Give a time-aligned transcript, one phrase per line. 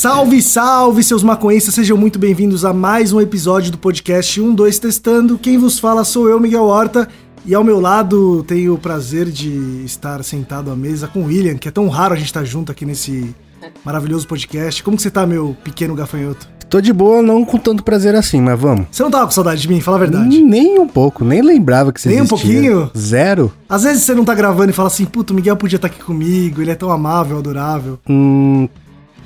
[0.00, 5.36] Salve, salve, seus maconhistas, sejam muito bem-vindos a mais um episódio do podcast 12 Testando.
[5.36, 7.06] Quem vos fala sou eu, Miguel Horta,
[7.44, 11.58] e ao meu lado tenho o prazer de estar sentado à mesa com o William,
[11.58, 13.36] que é tão raro a gente estar junto aqui nesse
[13.84, 14.82] maravilhoso podcast.
[14.82, 16.48] Como que você tá, meu pequeno gafanhoto?
[16.70, 18.86] Tô de boa, não com tanto prazer assim, mas vamos.
[18.90, 20.40] Você não tava com saudade de mim, fala a verdade.
[20.40, 22.90] Nem um pouco, nem lembrava que você Nem um pouquinho?
[22.96, 23.52] Zero?
[23.68, 26.02] Às vezes você não tá gravando e fala assim, puto, o Miguel podia estar aqui
[26.02, 27.98] comigo, ele é tão amável, adorável.
[28.08, 28.66] Hum,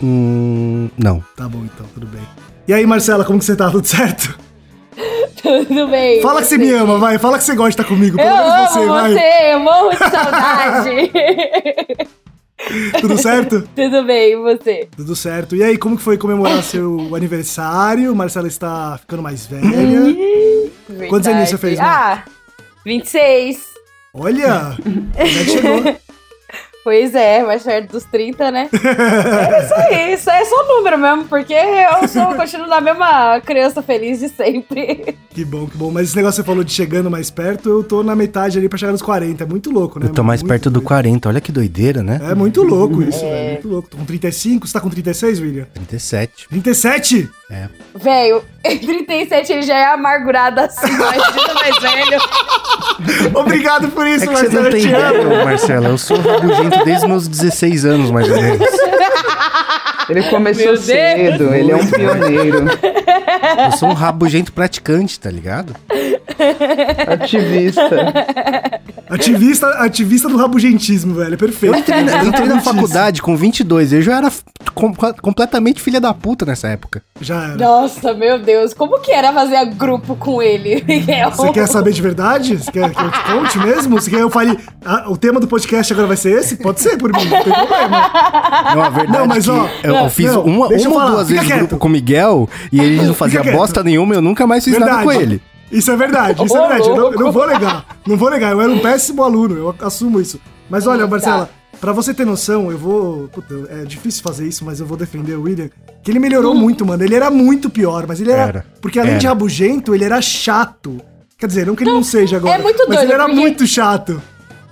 [0.03, 1.23] hum, não.
[1.37, 2.23] Tá bom então, tudo bem.
[2.67, 3.71] E aí, Marcela, como que você tá?
[3.71, 4.39] Tudo certo?
[5.43, 6.23] Tudo bem.
[6.23, 7.19] Fala que você me ama, vai.
[7.19, 8.19] Fala que você gosta de estar comigo.
[8.19, 9.53] Eu Pelo menos amo você, você, vai.
[9.53, 11.11] eu morro de saudade.
[13.01, 13.69] Tudo certo?
[13.77, 14.89] Tudo bem, e você?
[14.97, 15.55] Tudo certo.
[15.57, 18.15] E aí, como que foi comemorar seu aniversário?
[18.15, 19.69] Marcela está ficando mais velha.
[21.09, 21.85] Quantos aninhos você fez, né?
[21.85, 22.25] Ah,
[22.87, 23.59] 26.
[24.15, 24.77] Olha!
[24.83, 25.97] Como é que chegou?
[26.85, 28.69] Pois é, mais perto dos 30, né?
[28.71, 33.83] é isso aí, isso é só número mesmo, porque eu sou, continuo na mesma criança
[33.83, 35.17] feliz de sempre.
[35.31, 35.91] Que bom, que bom.
[35.91, 38.69] Mas esse negócio que você falou de chegando mais perto, eu tô na metade ali
[38.69, 39.43] pra chegar nos 40.
[39.43, 40.07] É muito louco, né?
[40.07, 40.87] Eu tô mais Muito perto do doido.
[40.87, 42.21] 40, olha que doideira, né?
[42.31, 43.53] É muito louco isso, velho.
[43.53, 43.89] Muito louco.
[43.89, 44.67] Tô com 35.
[44.67, 45.67] Você tá com 36, William?
[45.75, 46.49] 37.
[46.49, 47.31] 37?
[47.51, 47.69] É.
[47.95, 52.19] Velho, em 37 ele já é amargurado assim, imagina mais velho.
[53.35, 55.21] Obrigado por isso, É que você não eu tem te amo.
[55.23, 55.89] ideia, Marcela.
[55.89, 58.67] Eu sou rabugento desde os meus 16 anos, mais ou menos.
[60.09, 60.85] Ele começou Meu Deus.
[60.85, 62.59] cedo, ele é um pioneiro,
[63.67, 65.75] Eu sou um rabugento praticante, tá ligado?
[67.07, 68.13] ativista.
[69.09, 71.35] Ativista, ativista do rabugentismo, velho.
[71.35, 71.75] É Perfeito.
[71.75, 74.31] Eu entrei, na, eu entrei na faculdade com 22, eu já era
[74.75, 77.03] com- completamente filha da puta nessa época.
[77.21, 77.57] Já era.
[77.57, 81.31] Nossa, meu Deus, como que era fazer grupo com ele, Miguel?
[81.31, 82.57] Você quer saber de verdade?
[82.59, 84.01] Você quer que eu te conte mesmo?
[84.01, 84.59] Você quer que eu fale.
[84.85, 86.57] ah, o tema do podcast agora vai ser esse?
[86.65, 88.11] Pode ser por mim, não tem problema.
[88.75, 91.29] Não, a verdade Não, mas, é ó, eu, eu fiz não, uma, uma ou duas
[91.29, 91.59] fica vezes quieto.
[91.59, 95.03] grupo com o Miguel e ele não fazia bosta nenhuma, eu nunca mais fiz nada
[95.03, 95.43] com ele.
[95.71, 96.89] Isso é verdade, isso é verdade.
[96.89, 97.85] Eu não, eu não vou negar.
[98.07, 98.53] Não vou negar.
[98.53, 100.41] Eu era um péssimo aluno, eu assumo isso.
[100.71, 101.07] Mas olha.
[101.07, 103.29] Marcela, pra você ter noção, eu vou.
[103.29, 105.69] Puta, é difícil fazer isso, mas eu vou defender o William.
[106.03, 107.03] Que ele melhorou muito, mano.
[107.05, 108.43] Ele era muito pior, mas ele era.
[108.43, 108.67] Era.
[108.81, 109.35] Porque além de Era.
[109.35, 110.99] rabugento, ele era chato.
[111.37, 112.55] Quer dizer, não que ele não, seja agora.
[112.55, 114.23] é muito Mas doido, ele era porque- muito chato.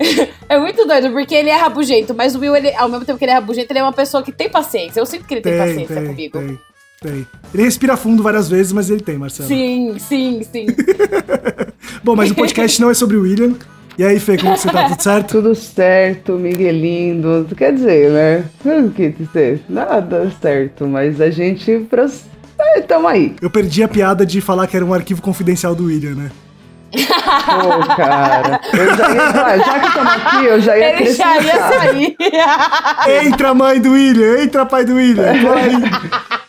[0.52, 3.24] É muito doido, porque ele é rabugento, mas o Will, ele, ao mesmo tempo que
[3.24, 5.00] ele é rabugento, ele é uma pessoa que tem paciência.
[5.00, 6.38] Eu sinto que ele tem, Tem, paciência tem, comigo.
[6.38, 6.58] tem,
[7.00, 7.26] tem.
[7.54, 9.48] Ele respira fundo várias vezes, mas ele tem, Marcelo.
[9.48, 10.66] Sim, sim, sim.
[12.04, 13.54] Bom, mas o podcast não é sobre o William.
[13.96, 14.91] E aí, Fê, como você tá?
[14.91, 15.32] Tudo certo?
[15.41, 17.48] Tudo certo, Miguelindo.
[17.56, 18.44] Quer dizer, né?
[18.84, 19.62] O que dizer?
[19.70, 21.78] Nada certo, mas a gente.
[21.88, 22.24] Pros...
[22.58, 23.36] É, tamo aí.
[23.41, 26.30] Eu perdi a piada de falar que era um arquivo confidencial do William, né?
[26.92, 28.60] Pô, cara.
[28.72, 29.58] Eu já ia.
[29.64, 32.16] já que estamos aqui, eu já ia ele já ia sair.
[33.25, 34.42] Entra, mãe do William!
[34.42, 35.32] Entra, pai do William!
[35.42, 35.72] Vai.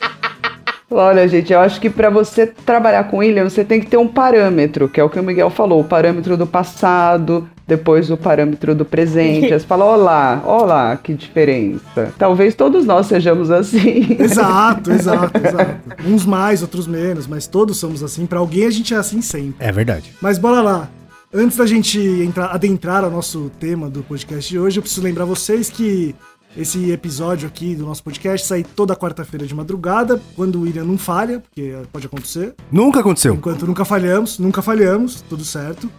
[0.96, 4.08] Olha, gente, eu acho que para você trabalhar com William, você tem que ter um
[4.08, 8.76] parâmetro, que é o que o Miguel falou, o parâmetro do passado, depois o parâmetro
[8.76, 9.48] do presente.
[9.54, 12.14] Você fala, olá, olá, que diferença.
[12.18, 14.18] Talvez todos nós sejamos assim.
[14.20, 15.76] Exato, exato, exato.
[16.06, 18.26] Uns mais, outros menos, mas todos somos assim.
[18.26, 19.56] Pra alguém a gente é assim sempre.
[19.60, 20.14] É verdade.
[20.22, 20.90] Mas bora lá.
[21.34, 25.26] Antes da gente entrar, adentrar ao nosso tema do podcast de hoje, eu preciso lembrar
[25.26, 26.14] vocês que
[26.56, 30.98] esse episódio aqui do nosso podcast sai toda quarta-feira de madrugada, quando o William não
[30.98, 32.54] falha, porque pode acontecer.
[32.72, 33.34] Nunca aconteceu.
[33.34, 35.90] Enquanto nunca falhamos, nunca falhamos, tudo certo.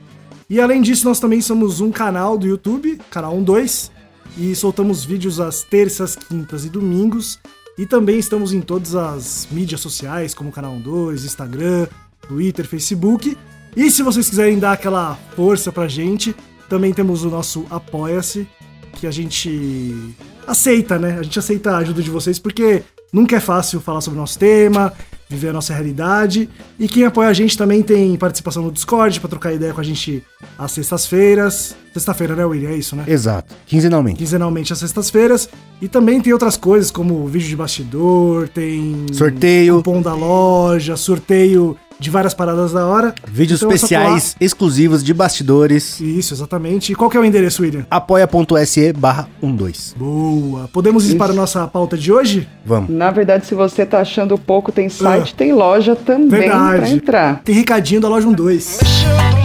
[0.48, 3.90] E além disso, nós também somos um canal do YouTube, canal 12,
[4.38, 7.40] e soltamos vídeos às terças, quintas e domingos.
[7.76, 11.88] E também estamos em todas as mídias sociais, como canal 12, Instagram,
[12.28, 13.36] Twitter, Facebook.
[13.76, 16.36] E se vocês quiserem dar aquela força pra gente,
[16.68, 18.46] também temos o nosso Apoia-se,
[18.92, 20.14] que a gente
[20.46, 21.18] aceita, né?
[21.18, 22.82] A gente aceita a ajuda de vocês porque
[23.12, 24.92] nunca é fácil falar sobre o nosso tema,
[25.28, 26.48] viver a nossa realidade.
[26.78, 29.84] E quem apoia a gente também tem participação no Discord pra trocar ideia com a
[29.84, 30.22] gente
[30.58, 31.76] às sextas-feiras.
[31.92, 32.70] Sexta-feira, né, William?
[32.70, 33.04] É isso, né?
[33.06, 33.54] Exato.
[33.66, 34.18] Quinzenalmente.
[34.18, 35.48] Quinzenalmente às sextas-feiras.
[35.80, 39.06] E também tem outras coisas, como vídeo de bastidor, tem.
[39.12, 39.76] Sorteio.
[39.76, 43.14] Cupom da loja, sorteio de várias paradas da hora.
[43.26, 46.00] Vídeos Então é especiais, exclusivos de bastidores.
[46.00, 46.92] Isso, exatamente.
[46.92, 47.86] E qual que é o endereço, William?
[47.90, 49.94] apoia.se barra 12.
[49.96, 50.68] Boa.
[50.72, 52.48] Podemos ir para a nossa pauta de hoje?
[52.64, 52.90] Vamos.
[52.90, 57.42] Na verdade, se você tá achando pouco, tem site, tem loja também pra entrar.
[57.44, 58.78] Tem recadinho da loja 12.
[58.82, 59.43] Mexeu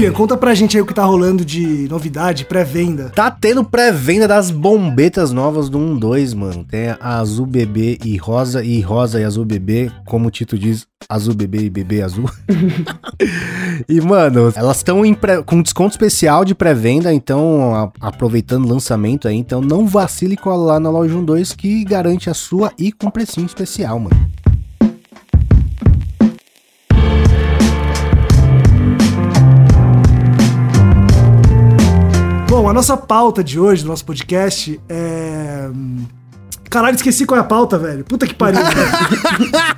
[0.00, 3.12] William, conta pra gente aí o que tá rolando de novidade, pré-venda.
[3.14, 6.64] Tá tendo pré-venda das bombetas novas do 1-2, mano.
[6.64, 10.86] Tem a azul bebê e rosa, e rosa e azul bebê, como o título diz,
[11.06, 12.30] azul bebê e bebê azul.
[13.86, 15.02] e, mano, elas estão
[15.44, 20.38] com desconto especial de pré-venda, então, a- aproveitando o lançamento aí, então não vacile e
[20.38, 24.30] cola lá na loja 1-2 que garante a sua e com precinho especial, mano.
[32.70, 35.68] A nossa pauta de hoje, do nosso podcast, é.
[36.70, 38.04] Caralho, esqueci qual é a pauta, velho.
[38.04, 38.88] Puta que pariu, velho.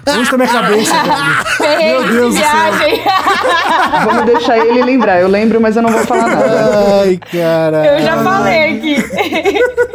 [0.19, 1.57] Onde tá minha cabeça, velho?
[1.57, 2.51] Perrengue de Deus do céu.
[2.51, 3.01] viagem.
[4.05, 5.23] Vamos deixar ele lembrar.
[5.23, 7.01] Eu lembro, mas eu não vou falar nada.
[7.01, 7.97] Ai, cara.
[7.97, 9.03] Eu já falei aqui.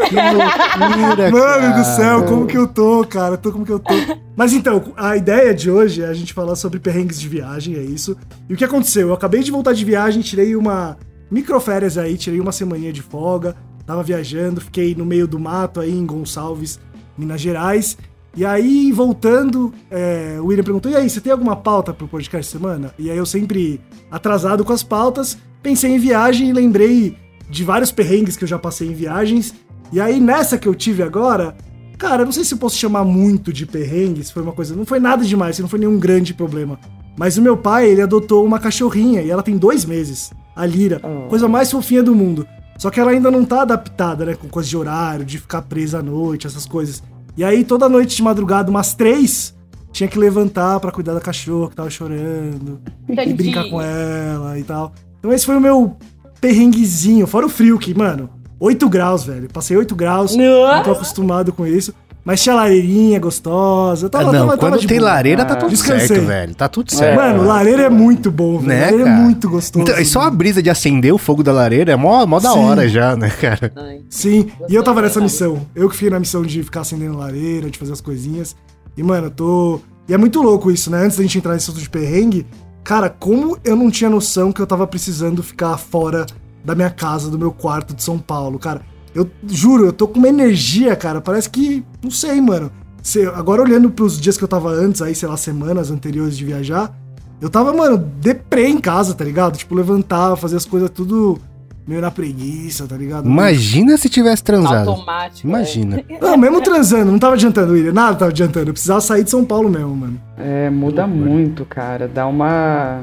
[0.07, 2.27] Que loucura, Mano do céu, cara.
[2.27, 3.37] como que eu tô, cara?
[3.37, 3.93] Tô como que eu tô.
[4.35, 7.81] Mas então, a ideia de hoje é a gente falar sobre perrengues de viagem, é
[7.81, 8.17] isso.
[8.49, 9.09] E o que aconteceu?
[9.09, 10.97] Eu acabei de voltar de viagem, tirei uma
[11.29, 15.91] microférias aí, tirei uma semaninha de folga, tava viajando, fiquei no meio do mato aí
[15.91, 16.79] em Gonçalves,
[17.17, 17.97] Minas Gerais.
[18.35, 22.51] E aí, voltando, é, o William perguntou: e aí, você tem alguma pauta pro podcast
[22.51, 22.93] semana?
[22.99, 23.81] E aí eu sempre
[24.11, 27.17] atrasado com as pautas, pensei em viagem e lembrei
[27.49, 29.55] de vários perrengues que eu já passei em viagens.
[29.91, 31.55] E aí, nessa que eu tive agora,
[31.97, 34.75] cara, não sei se eu posso chamar muito de perrengues, foi uma coisa.
[34.75, 36.79] Não foi nada demais, não foi nenhum grande problema.
[37.17, 40.99] Mas o meu pai, ele adotou uma cachorrinha e ela tem dois meses, a Lira.
[41.29, 42.47] Coisa mais fofinha do mundo.
[42.77, 45.99] Só que ela ainda não tá adaptada, né, com coisa de horário, de ficar presa
[45.99, 47.01] à noite, essas coisas.
[47.35, 49.55] E aí, toda noite de madrugada, umas três,
[49.91, 53.35] tinha que levantar pra cuidar da cachorra que tava chorando e Tadinho.
[53.35, 54.93] brincar com ela e tal.
[55.19, 55.97] Então esse foi o meu
[56.39, 59.49] perrenguezinho, fora o frio que, mano, 8 graus, velho.
[59.51, 61.93] Passei 8 graus, não tô acostumado com isso.
[62.27, 65.11] Mas tinha lareirinha gostosa, Ah, tava, não, tava, tava quando de tem boa.
[65.11, 66.07] lareira tá tudo Descansei.
[66.09, 66.55] certo, velho.
[66.55, 67.15] Tá tudo certo.
[67.15, 68.67] Mano, lareira é muito bom, velho.
[68.67, 69.17] Né, lareira cara?
[69.17, 69.81] é muito gostoso.
[69.81, 72.51] Então, e só a brisa de acender o fogo da lareira é mó, mó da
[72.51, 72.59] Sim.
[72.59, 73.71] hora já, né, cara?
[74.09, 75.65] Sim, e eu tava nessa missão.
[75.73, 78.57] Eu que fiquei na missão de ficar acendendo lareira, de fazer as coisinhas.
[78.97, 79.79] E, mano, eu tô.
[80.05, 81.05] E é muito louco isso, né?
[81.05, 82.45] Antes da gente entrar nesse assunto de perrengue,
[82.83, 86.25] cara, como eu não tinha noção que eu tava precisando ficar fora
[86.65, 88.81] da minha casa, do meu quarto de São Paulo, cara.
[89.17, 91.19] Eu juro, eu tô com uma energia, cara.
[91.19, 91.83] Parece que.
[92.03, 92.71] Não sei, mano.
[93.01, 96.45] Se- agora olhando pros dias que eu tava antes, aí, sei lá, semanas anteriores de
[96.45, 96.93] viajar,
[97.41, 99.57] eu tava, mano, deprê em casa, tá ligado?
[99.57, 101.39] Tipo, levantava, fazer as coisas tudo
[101.87, 103.25] meio na preguiça, tá ligado?
[103.27, 104.89] Imagina se tivesse transado.
[104.89, 105.47] Automático.
[105.47, 106.03] Imagina.
[106.21, 107.93] Não, mesmo transando, não tava adiantando, William.
[107.93, 108.69] Nada tava adiantando.
[108.69, 110.21] Eu precisava sair de São Paulo mesmo, mano.
[110.37, 112.07] É, muda muito, cara.
[112.07, 113.01] Dá uma.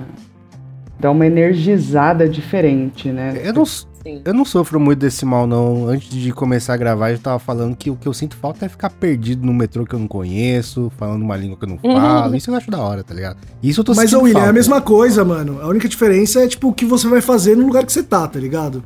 [1.00, 3.40] Dá uma energizada diferente, né?
[3.42, 3.66] Eu não, É,
[4.04, 4.20] sim.
[4.24, 5.88] eu não sofro muito desse mal, não.
[5.88, 8.68] Antes de começar a gravar, eu tava falando que o que eu sinto falta é
[8.68, 12.36] ficar perdido no metrô que eu não conheço, falando uma língua que eu não falo.
[12.36, 13.38] Isso eu acho da hora, tá ligado?
[13.62, 14.50] Isso eu tô Mas, William, é falta.
[14.50, 15.60] a mesma coisa, mano.
[15.60, 18.26] A única diferença é, tipo, o que você vai fazer no lugar que você tá,
[18.28, 18.82] tá ligado?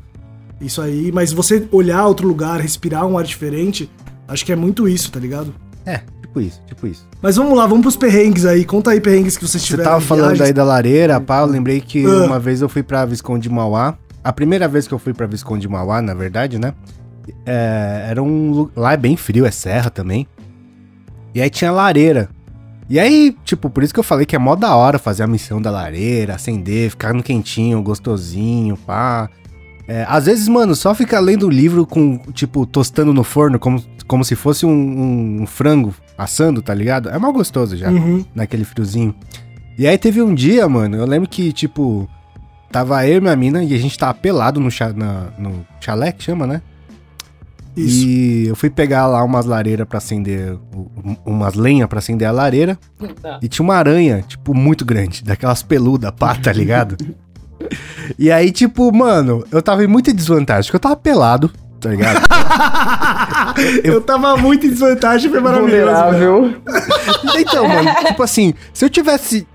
[0.61, 1.13] Isso aí.
[1.13, 3.91] Mas você olhar outro lugar, respirar um ar diferente,
[4.27, 5.55] acho que é muito isso, tá ligado?
[5.87, 7.07] É, tipo isso, tipo isso.
[7.23, 8.65] Mas vamos lá, vamos pros perrengues aí.
[8.65, 9.91] Conta aí perrengues que vocês Você tiveram.
[9.93, 10.47] tava em falando viagens.
[10.49, 12.27] aí da lareira, pá, eu lembrei que Ah.
[12.27, 13.97] uma vez eu fui pra Visconde de Mauá.
[14.29, 16.75] A primeira vez que eu fui pra Visconde de Mauá, na verdade, né?
[17.47, 18.69] é, era um.
[18.77, 20.27] Lá é bem frio, é serra também.
[21.35, 22.29] E aí tinha lareira.
[22.91, 25.27] E aí, tipo, por isso que eu falei que é mó da hora fazer a
[25.27, 29.29] missão da lareira, acender, ficar no quentinho, gostosinho, pá.
[29.87, 33.83] É, às vezes, mano, só ficar lendo o livro com, tipo, tostando no forno, como,
[34.07, 37.09] como se fosse um, um- um frango assando, tá ligado?
[37.09, 38.25] É mal gostoso já Uhum.
[38.35, 39.15] naquele friozinho.
[39.79, 42.07] E aí teve um dia, mano, eu lembro que, tipo,
[42.71, 46.13] tava eu e minha mina e a gente tava pelado no, cha, na- no chalé,
[46.13, 46.63] que chama, né?
[47.77, 48.05] Isso.
[48.07, 52.33] E eu fui pegar lá umas lareiras pra acender, um- umas lenhas pra acender a
[52.33, 52.77] lareira.
[53.23, 53.39] Tá.
[53.43, 56.97] E tinha uma aranha, tipo, muito grande, daquelas peludas, pá, tá ligado?
[58.19, 62.21] e aí, tipo, mano, eu tava em muita desvantagem, porque eu tava pelado, tá ligado?
[63.83, 65.71] Eu tava muito em desvantagem, foi maravilhoso.
[65.93, 66.55] Vulnerável.
[67.37, 69.47] Então, mano, tipo assim, se eu tivesse,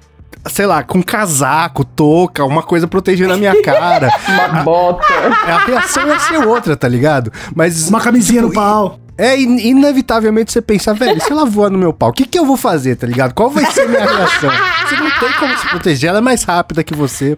[0.49, 5.05] sei lá, com casaco, touca, uma coisa protegendo a minha cara, Uma bota.
[5.47, 7.31] a reação ia ser outra, tá ligado?
[7.55, 7.87] Mas.
[7.89, 8.99] Uma camisinha tipo, no pau.
[9.17, 12.37] É in- inevitavelmente você pensa, velho, se ela voar no meu pau, o que, que
[12.37, 13.33] eu vou fazer, tá ligado?
[13.33, 14.49] Qual vai ser a minha reação?
[14.87, 17.37] Você não tem como se proteger, ela é mais rápida que você.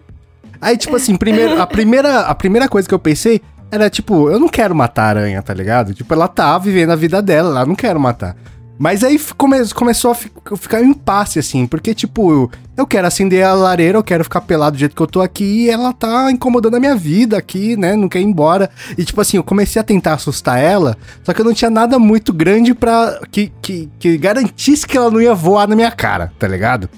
[0.58, 4.40] Aí, tipo assim, primeiro, a, primeira, a primeira coisa que eu pensei era, tipo, eu
[4.40, 5.92] não quero matar a aranha, tá ligado?
[5.92, 8.34] Tipo, ela tá vivendo a vida dela, ela não quero matar.
[8.78, 13.06] Mas aí come- começou a fi- ficar um impasse, assim, porque, tipo, eu, eu quero
[13.06, 15.92] acender a lareira, eu quero ficar pelado do jeito que eu tô aqui, e ela
[15.94, 17.96] tá incomodando a minha vida aqui, né?
[17.96, 18.68] Não quer ir embora.
[18.98, 21.98] E, tipo assim, eu comecei a tentar assustar ela, só que eu não tinha nada
[21.98, 26.30] muito grande pra que, que, que garantisse que ela não ia voar na minha cara,
[26.38, 26.88] tá ligado?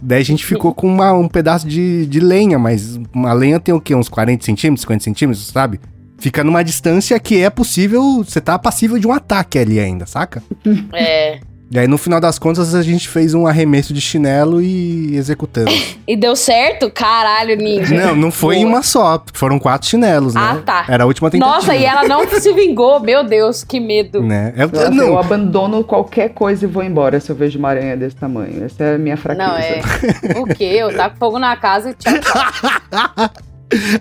[0.00, 3.74] Daí a gente ficou com uma- um pedaço de, de lenha, mas uma lenha tem
[3.74, 3.94] o quê?
[3.94, 5.80] Uns 40 centímetros, 50 centímetros, sabe?
[6.18, 10.42] Fica numa distância que é possível, você tá passível de um ataque ali ainda, saca?
[10.92, 11.40] É.
[11.70, 15.96] E aí no final das contas a gente fez um arremesso de chinelo e executamos.
[16.06, 16.90] E deu certo?
[16.90, 17.94] Caralho, ninja.
[18.08, 18.74] não, não foi em Boa.
[18.74, 20.40] uma só, foram quatro chinelos, né?
[20.42, 20.84] Ah, tá.
[20.86, 21.56] Era a última tentativa.
[21.56, 23.00] Nossa, e ela não se vingou.
[23.00, 24.22] Meu Deus, que medo.
[24.22, 24.52] Né?
[24.54, 27.96] Eu, Nossa, não, Eu abandono qualquer coisa e vou embora se eu vejo uma aranha
[27.96, 28.62] desse tamanho.
[28.62, 29.48] Essa é a minha fraqueza.
[29.48, 30.40] Não, é.
[30.40, 30.64] O quê?
[30.76, 33.30] Eu taco fogo na casa e tchau, tchau.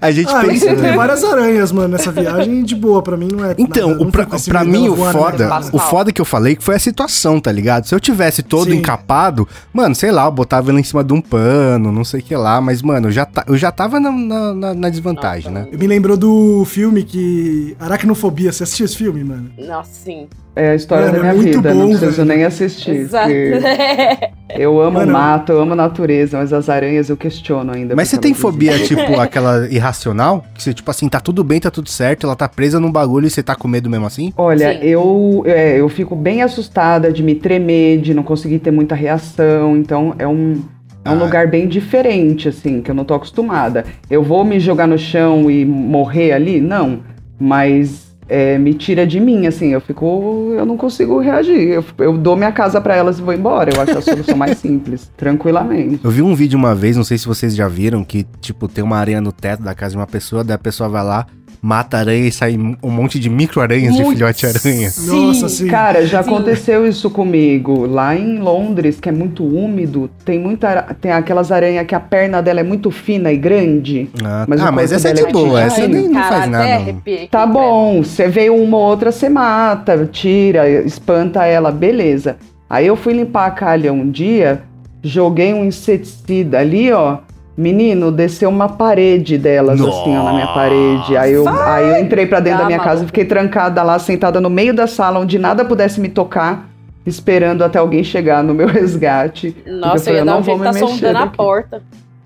[0.02, 0.96] A gente Ah, pensa, tem né?
[0.96, 3.02] várias aranhas, mano, nessa viagem de boa.
[3.02, 3.56] Pra mim não é.
[3.58, 5.66] Então, nada, o pra, esse pra mim, o na foda, cara.
[5.72, 7.86] o foda que eu falei que foi a situação, tá ligado?
[7.88, 8.78] Se eu tivesse todo Sim.
[8.78, 12.24] encapado, mano, sei lá, eu botava ela em cima de um pano, não sei o
[12.24, 15.52] que lá, mas, mano, eu já, ta- eu já tava na, na- na- na desvantagem,
[15.52, 15.78] Nossa, né?
[15.78, 17.76] Me lembrou do filme que.
[17.80, 18.52] Aracnofobia.
[18.52, 19.50] Você assistiu esse filme, mano?
[19.58, 20.28] Nossa, sim.
[20.56, 22.26] É a história Mano, da é minha muito vida, bom, não preciso velho.
[22.28, 22.92] nem assistir.
[22.92, 23.32] Exato.
[24.56, 27.96] Eu amo Mano, mato, eu amo natureza, mas as aranhas eu questiono ainda.
[27.96, 30.46] Mas você tem fobia, tipo, aquela irracional?
[30.54, 33.26] Que você, tipo assim, tá tudo bem, tá tudo certo, ela tá presa num bagulho
[33.26, 34.32] e você tá com medo mesmo assim?
[34.38, 34.86] Olha, Sim.
[34.86, 39.76] eu, é, eu fico bem assustada de me tremer, de não conseguir ter muita reação,
[39.76, 40.62] então é um,
[41.04, 41.24] é um Ah.
[41.24, 43.86] lugar bem diferente, assim, que eu não tô acostumada.
[44.08, 46.62] Eu vou me jogar no chão e morrer ali?
[46.62, 47.00] Não,
[47.40, 52.18] mas é, me tira de mim, assim, eu fico, eu não consigo reagir, eu, eu
[52.18, 56.00] dou minha casa pra elas e vou embora, eu acho a solução mais simples, tranquilamente.
[56.04, 58.84] Eu vi um vídeo uma vez, não sei se vocês já viram, que, tipo, tem
[58.84, 61.26] uma aranha no teto da casa de uma pessoa, daí a pessoa vai lá,
[61.64, 64.18] mata aranha e sai um monte de micro-aranhas de Muito.
[64.18, 64.92] filhote aranha.
[65.08, 65.68] Nossa, sim.
[65.68, 66.30] Cara, já Sim.
[66.30, 67.86] aconteceu isso comigo.
[67.86, 72.42] Lá em Londres, que é muito úmido, tem muita tem aquelas aranhas que a perna
[72.42, 74.10] dela é muito fina e grande.
[74.22, 76.52] Ah, Mas o ah, mas essa é de é boa, essa nem não Cara, faz
[76.52, 76.96] nada.
[77.32, 82.36] Tá bom, você vê uma ou outra, você mata, tira, espanta ela, beleza.
[82.70, 84.64] Aí eu fui limpar a calha um dia,
[85.02, 87.20] joguei um inseticida ali, ó.
[87.56, 91.16] Menino, desceu uma parede delas, assim, ó, na minha parede.
[91.16, 93.06] Aí eu, aí eu entrei pra dentro Tá da minha casa maluco.
[93.06, 96.68] e fiquei trancada lá, sentada no meio da sala, onde nada pudesse me tocar,
[97.06, 99.56] esperando até alguém chegar no meu resgate.
[99.68, 101.84] Nossa, eu falei, ia dar não um vou jeito tá me mexer sondando a porta.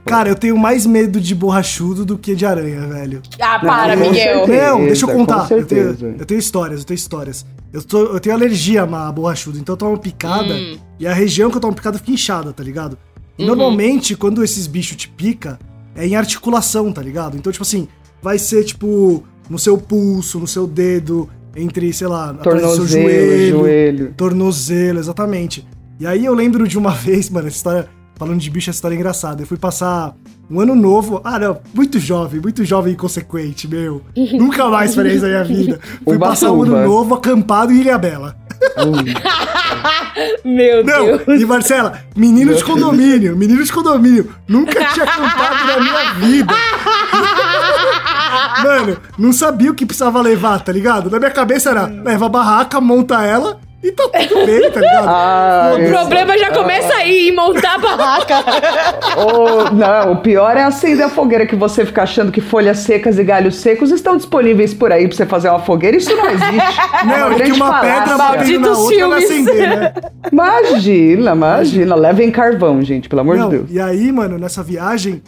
[0.06, 3.22] Cara, eu tenho mais medo de borrachudo do que de aranha, velho.
[3.40, 4.38] Ah, para, com Miguel.
[4.48, 4.72] certeza.
[4.72, 5.48] Não, deixa eu contar.
[5.52, 7.46] Eu tenho, eu tenho histórias, eu tenho histórias.
[7.72, 10.78] Eu, tô- eu tenho alergia a borrachudo, então eu tomo picada Hum.
[11.00, 12.98] e a região que eu tomo picada fica inchada, tá ligado?
[13.38, 13.48] E Uhum.
[13.50, 15.60] normalmente, quando esses bichos te pica,
[15.96, 17.38] é em articulação, tá ligado?
[17.38, 17.88] Então, tipo assim,
[18.22, 22.88] vai ser tipo no seu pulso, no seu dedo, entre, sei lá, do seu Tornozelo,
[22.88, 24.14] joelho, joelho.
[24.18, 25.66] tornozelo, exatamente.
[26.00, 28.96] E aí eu lembro de uma vez, mano, essa história, falando de bicho, essa história
[28.96, 29.42] é engraçada.
[29.42, 30.16] Eu fui passar
[30.50, 31.22] um ano novo.
[31.24, 34.02] Ah, não, muito jovem, muito jovem e inconsequente, meu.
[34.34, 35.80] Nunca mais farei isso na minha vida.
[36.04, 36.86] Fui Uba, passar um ano uba.
[36.86, 38.36] novo acampado em Ilha Bela.
[40.44, 41.42] Meu Não, Deus.
[41.42, 44.34] e Marcela, menino de condomínio, menino de condomínio.
[44.48, 46.54] Nunca tinha acampado na minha vida.
[48.64, 51.10] Mano, não sabia o que precisava levar, tá ligado?
[51.10, 55.08] Na minha cabeça era, leva a barraca, monta ela e tá tudo bem, tá ligado?
[55.08, 58.36] Ah, O problema já começa aí, em montar a barraca.
[59.18, 63.18] Ô, não, o pior é acender a fogueira que você fica achando que folhas secas
[63.18, 65.98] e galhos secos estão disponíveis por aí pra você fazer uma fogueira.
[65.98, 66.80] Isso não existe.
[67.02, 68.38] É Não, e que uma pedra falácia.
[68.38, 69.48] batendo na outra vai filmes.
[69.48, 69.94] acender, né?
[70.32, 71.96] Imagina, imagina.
[71.96, 73.72] Levem carvão, gente, pelo amor Não, de Deus.
[73.72, 75.22] E aí, mano, nessa viagem,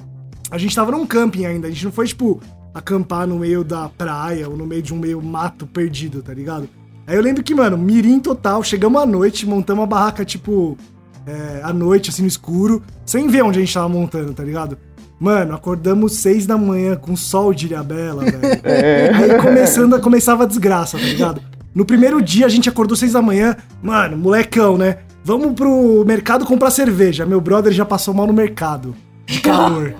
[0.51, 1.68] a gente tava num camping ainda.
[1.68, 2.39] A gente não foi, tipo,
[2.74, 6.68] acampar no meio da praia ou no meio de um meio mato perdido, tá ligado?
[7.10, 10.78] Aí eu lembro que, mano, mirim total, chegamos à noite, montamos a barraca, tipo,
[11.25, 14.78] é, à noite, assim, no escuro, sem ver onde a gente tava montando, tá ligado?
[15.20, 18.42] Mano, acordamos seis da manhã com sol de Ilhabela, velho.
[19.34, 21.42] Aí começando, a- começava a desgraça, tá ligado?
[21.74, 25.00] No primeiro dia a gente acordou seis da manhã, mano, molecão, né?
[25.24, 27.25] Vamos pro mercado comprar cerveja.
[27.25, 29.96] Meu brother já passou mal no mercado, de calor.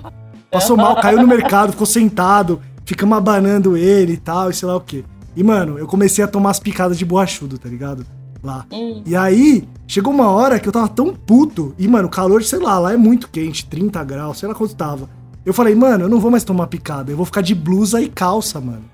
[0.48, 4.76] Passou mal, caiu no mercado, ficou sentado, ficamos abanando ele e tal, e sei lá
[4.76, 5.04] o quê.
[5.40, 8.04] E, mano, eu comecei a tomar as picadas de borrachudo, tá ligado?
[8.42, 8.66] Lá.
[9.06, 12.58] E aí, chegou uma hora que eu tava tão puto, e, mano, o calor, sei
[12.58, 15.08] lá, lá é muito quente, 30 graus, sei lá quanto tava.
[15.42, 18.08] Eu falei, mano, eu não vou mais tomar picada, eu vou ficar de blusa e
[18.10, 18.84] calça, mano.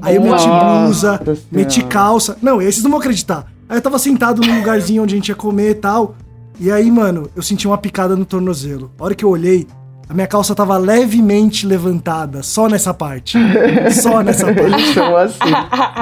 [0.00, 1.20] Aí eu meti blusa,
[1.52, 2.38] meti calça.
[2.40, 3.52] Não, esses não vão acreditar.
[3.68, 6.14] Aí eu tava sentado num lugarzinho onde a gente ia comer e tal.
[6.58, 8.90] E aí, mano, eu senti uma picada no tornozelo.
[8.98, 9.66] A hora que eu olhei,
[10.08, 13.36] a minha calça tava levemente levantada, só nessa parte.
[13.92, 14.60] Só nessa parte.
[14.62, 15.38] Eles são assim.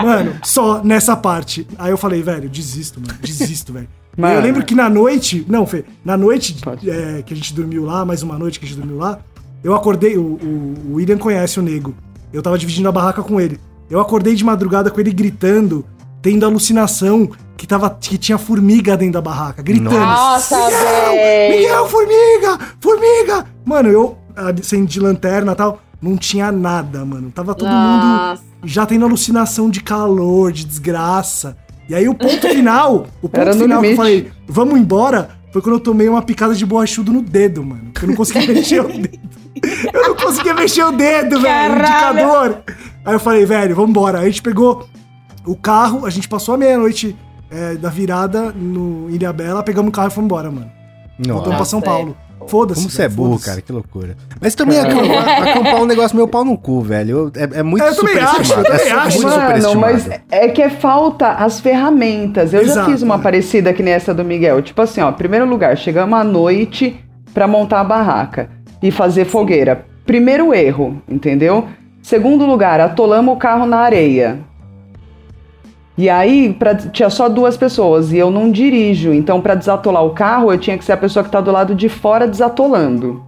[0.04, 1.66] Mano, só nessa parte.
[1.78, 3.18] Aí eu falei, velho, desisto, mano.
[3.20, 3.88] Desisto, velho.
[4.16, 4.34] Mano.
[4.34, 5.44] eu lembro que na noite.
[5.48, 6.56] Não, Fê, na noite
[6.86, 9.18] é, que a gente dormiu lá, mais uma noite que a gente dormiu lá,
[9.62, 10.16] eu acordei.
[10.18, 11.94] O, o- o William conhece o nego.
[12.32, 13.58] Eu tava dividindo a barraca com ele.
[13.88, 15.84] Eu acordei de madrugada com ele gritando,
[16.20, 19.98] tendo alucinação, que, tava, que tinha formiga dentro da barraca, gritando.
[19.98, 21.50] Nossa, Miguel.
[21.50, 22.58] Miguel, formiga!
[22.80, 23.46] Formiga!
[23.64, 27.30] Mano, eu acendi lanterna e tal, não tinha nada, mano.
[27.30, 28.42] Tava todo mundo Nossa.
[28.64, 31.56] já tendo alucinação de calor, de desgraça.
[31.88, 35.62] E aí o ponto final, o ponto Era final que eu falei, vamos embora, foi
[35.62, 37.92] quando eu tomei uma picada de borrachudo no dedo, mano.
[38.00, 39.18] Eu não conseguia mexer o dedo.
[39.92, 42.62] Eu não conseguia mexer o dedo, velho, indicador.
[43.04, 44.18] Aí eu falei, velho, vamos embora.
[44.18, 44.88] Aí a gente pegou
[45.46, 47.16] o carro, a gente passou a meia-noite
[47.50, 50.70] é, da virada no Ilha Bela, pegamos o carro e fomos embora, mano.
[51.18, 52.16] Voltamos pra Nossa, São Nossa, Paulo.
[52.46, 52.80] Foda-se.
[52.80, 54.16] como você é burro, cara, que loucura.
[54.38, 57.32] Mas também acampar, acampar é um negócio meio pau no cu, velho.
[57.34, 58.66] Eu- É, é muito É, eu também acho, superestimado.
[58.66, 59.16] eu também é acho.
[59.16, 59.80] muito Mano, superestimado.
[59.80, 62.52] mas é que é falta as ferramentas.
[62.52, 63.18] Eu já Exato, fiz uma é.
[63.18, 64.60] parecida que nem essa do Miguel.
[64.60, 67.00] Tipo assim, ó, primeiro lugar, chegamos à noite
[67.32, 68.50] pra montar a barraca
[68.82, 69.86] e fazer fogueira.
[70.04, 71.66] Primeiro erro, entendeu?
[72.02, 74.40] Segundo lugar, atolamos o carro na areia.
[75.96, 79.12] E aí, pra, tinha só duas pessoas e eu não dirijo.
[79.12, 81.74] Então, pra desatolar o carro, eu tinha que ser a pessoa que tá do lado
[81.74, 83.22] de fora desatolando.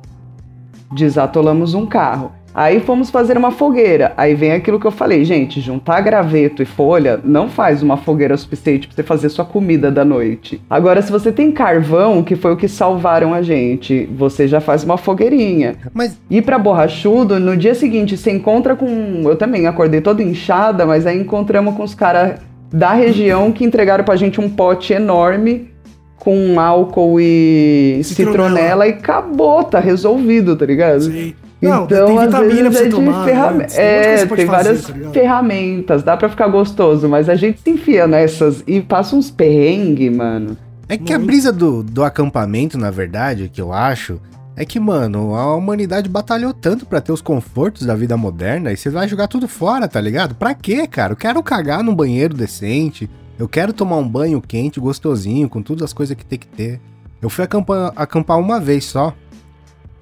[0.92, 2.32] Desatolamos um carro.
[2.56, 4.14] Aí fomos fazer uma fogueira.
[4.16, 8.35] Aí vem aquilo que eu falei, gente, juntar graveto e folha não faz uma fogueira
[8.35, 10.58] suficiente pra você fazer sua comida da noite.
[10.70, 14.85] Agora, se você tem carvão, que foi o que salvaram a gente, você já faz
[14.85, 15.75] uma fogueirinha.
[15.92, 18.87] Mas Ir pra borrachudo, no dia seguinte você encontra com.
[19.25, 22.40] Eu também acordei toda inchada, mas aí encontramos com os caras
[22.73, 25.70] da região que entregaram pra gente um pote enorme
[26.18, 28.49] com álcool e Citronela.
[28.49, 31.02] citronela, e acabou, tá resolvido, tá ligado?
[31.02, 31.35] Sim.
[31.62, 33.25] Não, então, tem às vitamina vezes pra você é de tomar.
[33.25, 33.64] ferram- né?
[33.64, 35.12] Tem É, tem fazer, várias tá ligado?
[35.14, 40.11] ferramentas, dá pra ficar gostoso, mas a gente se enfia nessas e passa uns perrengue,
[40.11, 40.56] mano.
[40.88, 44.20] é que a brisa do, do acampamento, na verdade, que eu acho,
[44.56, 48.76] é que, mano, a humanidade batalhou tanto pra ter os confortos da vida moderna e
[48.76, 50.34] você vai jogar tudo fora, tá ligado?
[50.34, 51.12] Pra quê, cara?
[51.12, 53.08] Eu quero cagar num banheiro decente,
[53.38, 56.80] eu quero tomar um banho quente, gostosinho, com todas as coisas que tem que ter.
[57.20, 59.14] Eu fui acampar, acampar uma vez só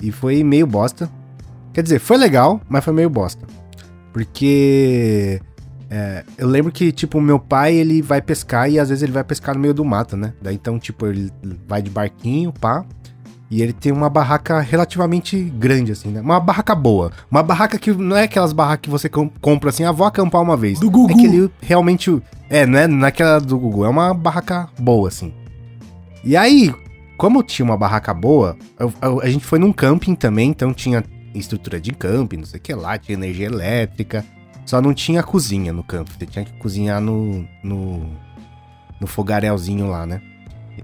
[0.01, 1.11] e foi meio bosta.
[1.73, 3.45] Quer dizer, foi legal, mas foi meio bosta.
[4.13, 5.41] Porque
[5.91, 9.25] é, eu lembro que, tipo, meu pai, ele vai pescar e às vezes ele vai
[9.25, 10.33] pescar no meio do mato, né?
[10.41, 11.33] Daí então, tipo, ele
[11.67, 12.85] vai de barquinho, pá.
[13.55, 16.21] E ele tem uma barraca relativamente grande, assim, né?
[16.21, 17.13] Uma barraca boa.
[17.31, 20.43] Uma barraca que não é aquelas barracas que você com- compra assim, ah, vou acampar
[20.43, 20.81] uma vez.
[20.81, 21.13] Do Gugu.
[21.13, 22.21] É que ele realmente.
[22.51, 25.33] É, não é naquela do Google, é uma barraca boa, assim.
[26.25, 26.75] E aí,
[27.17, 31.05] como tinha uma barraca boa, eu- eu- a gente foi num camping também, então tinha
[31.33, 34.25] estrutura de camping, não sei o que lá, tinha energia elétrica.
[34.67, 38.03] Só não tinha cozinha no camping, você tinha que cozinhar no, no,
[39.01, 40.21] no fogarelzinho lá, né?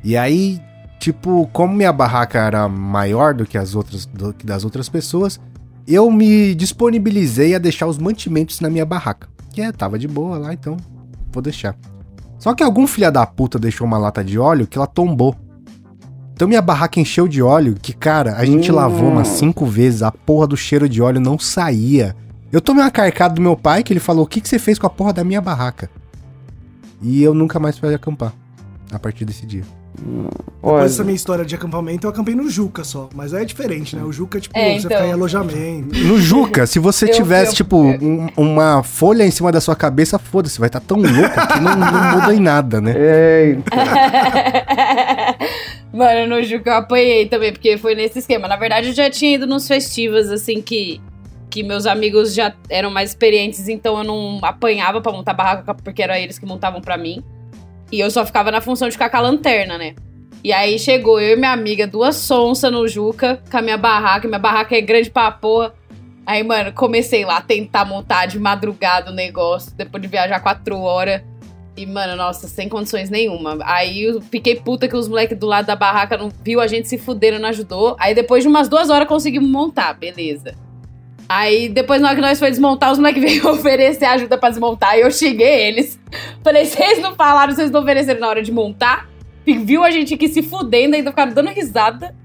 [0.05, 0.61] E aí,
[1.01, 5.41] tipo, como minha barraca era maior do que as outras do que das outras pessoas,
[5.89, 9.29] eu me disponibilizei a deixar os mantimentos na minha barraca.
[9.53, 10.77] Que é, tava de boa lá, então
[11.33, 11.75] vou deixar.
[12.39, 15.35] Só que algum filha da puta deixou uma lata de óleo que ela tombou.
[16.35, 18.75] Então minha barraca encheu de óleo, que cara, a gente Hum.
[18.75, 22.15] lavou umas cinco vezes, a porra do cheiro de óleo não saía.
[22.53, 24.79] Eu tomei uma carcada do meu pai que ele falou: O que, que você fez
[24.79, 25.91] com a porra da minha barraca?
[27.03, 28.33] E eu nunca mais fui acampar
[28.93, 29.65] a partir desse dia.
[30.63, 33.09] Olha, Depois dessa minha história de acampamento, eu acampei no Juca só.
[33.15, 34.03] Mas aí é diferente, né?
[34.03, 34.91] O Juca, tipo, É, você então.
[34.97, 35.99] fica em alojamento.
[35.99, 39.75] No Juca, se você Eu- tivesse, eu- tipo, um- uma folha em cima da sua
[39.77, 42.95] cabeça, foda-se, vai estar tão louco que não, não muda em nada, né?
[42.97, 43.57] é,
[45.93, 48.47] Mano, no Juca eu apanhei também, porque foi nesse esquema.
[48.47, 51.01] Na verdade, eu já tinha ido nos festivos, assim, que,
[51.51, 56.03] que meus amigos já eram mais experientes, então eu não apanhava pra montar barraca, porque
[56.03, 57.23] eram eles que montavam pra mim.
[57.93, 59.95] E eu só ficava na função de ficar com a lanterna, né?
[60.43, 64.27] E aí chegou eu e minha amiga, duas sonsas no Juca, com a minha barraca,
[64.27, 65.75] minha barraca é grande pra porra.
[66.25, 70.79] Aí, mano, comecei lá a tentar montar de madrugada o negócio, depois de viajar quatro
[70.81, 71.23] horas.
[71.77, 73.59] E, mano, nossa, sem condições nenhuma.
[73.63, 76.89] Aí eu fiquei puta que os moleques do lado da barraca não viu a gente
[76.89, 77.97] se fudendo, não ajudou.
[77.99, 80.55] Aí depois de umas duas horas conseguimos montar, beleza.
[81.33, 84.99] Aí depois, na hora que nós foi desmontar, os moleques veio oferecer ajuda pra desmontar.
[84.99, 85.97] E eu xinguei eles.
[86.43, 89.09] Falei, vocês não falaram, vocês não ofereceram na hora de montar?
[89.47, 92.17] E Viu a gente aqui se fudendo, ainda ficaram dando risada.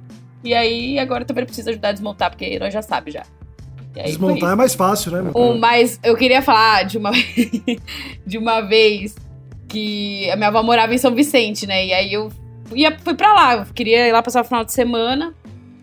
[0.43, 3.21] E aí, agora eu também preciso ajudar a desmontar, porque nós já sabe já.
[3.93, 5.31] Desmontar é mais fácil, né?
[5.35, 7.11] Um, mas eu queria falar de uma,
[8.25, 9.15] de uma vez
[9.67, 11.85] que a minha avó morava em São Vicente, né?
[11.85, 12.31] E aí eu
[12.73, 15.31] ia, fui pra lá, eu queria ir lá passar o final de semana.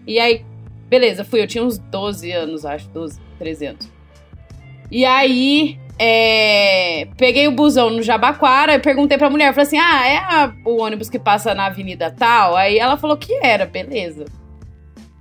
[0.08, 0.44] E aí,
[0.92, 1.40] beleza, fui.
[1.40, 3.90] Eu tinha uns 12 anos, acho, 12, 13 anos.
[4.90, 10.07] E aí, é, peguei o busão no Jabaquara e perguntei pra mulher, falei assim, ah,
[10.07, 12.55] é a- o ônibus que passa na avenida tal?
[12.55, 14.26] Aí ela falou que era, beleza.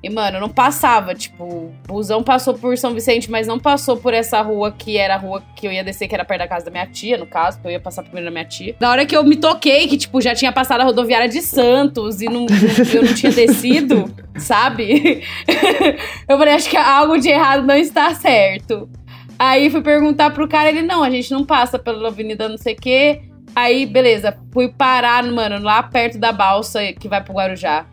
[0.04, 1.14] E, mano, não passava.
[1.14, 5.16] Tipo, o busão passou por São Vicente, mas não passou por essa rua que era
[5.16, 7.28] a rua que eu ia descer, que era perto da casa da minha tia, no
[7.28, 8.76] caso, que eu ia passar primeiro na minha tia.
[8.80, 12.22] Na hora que eu me toquei, que, tipo, já tinha passado a rodoviária de Santos
[12.22, 12.48] e não,
[12.94, 15.24] eu não tinha descido, sabe?
[16.28, 18.90] eu falei, acho que algo de errado não está certo.
[19.38, 22.74] Aí fui perguntar pro cara, ele, não, a gente não passa pela avenida não sei
[22.74, 23.22] o quê.
[23.56, 27.86] Aí, beleza, fui parar, mano, lá perto da balsa que vai pro Guarujá.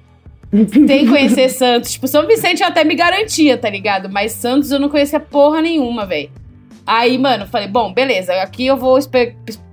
[0.51, 1.93] Sem conhecer Santos.
[1.93, 4.09] Tipo, São Vicente eu até me garantia, tá ligado?
[4.11, 6.31] Mas Santos eu não conhecia porra nenhuma, velho.
[6.87, 8.99] Aí, mano, falei, bom, beleza, aqui eu vou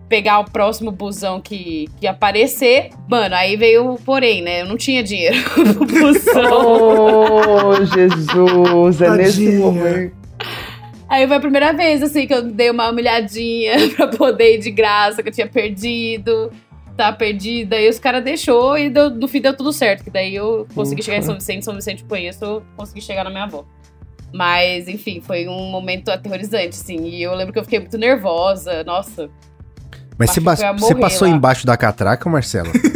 [0.10, 2.90] pegar o próximo busão que, que aparecer.
[3.10, 4.62] Mano, aí veio o porém, né?
[4.62, 7.72] Eu não tinha dinheiro pro busão.
[7.72, 10.26] Oh, Jesus, é nesse momento.
[11.08, 14.72] Aí foi a primeira vez, assim, que eu dei uma humilhadinha pra poder ir de
[14.72, 16.52] graça, que eu tinha perdido.
[16.98, 17.76] Tá perdida.
[17.76, 20.04] Aí os caras deixou e deu- no fim deu tudo certo.
[20.04, 23.30] Que daí eu consegui chegar em São Vicente, São Vicente conheço, eu consegui chegar na
[23.30, 23.66] minha avó.
[24.34, 27.04] Mas, enfim, foi um momento aterrorizante, assim.
[27.06, 28.84] E eu lembro que eu fiquei muito nervosa.
[28.84, 29.30] Nossa.
[30.18, 31.34] Mas você, ba- você passou lá.
[31.36, 32.72] embaixo da catraca, Marcelo?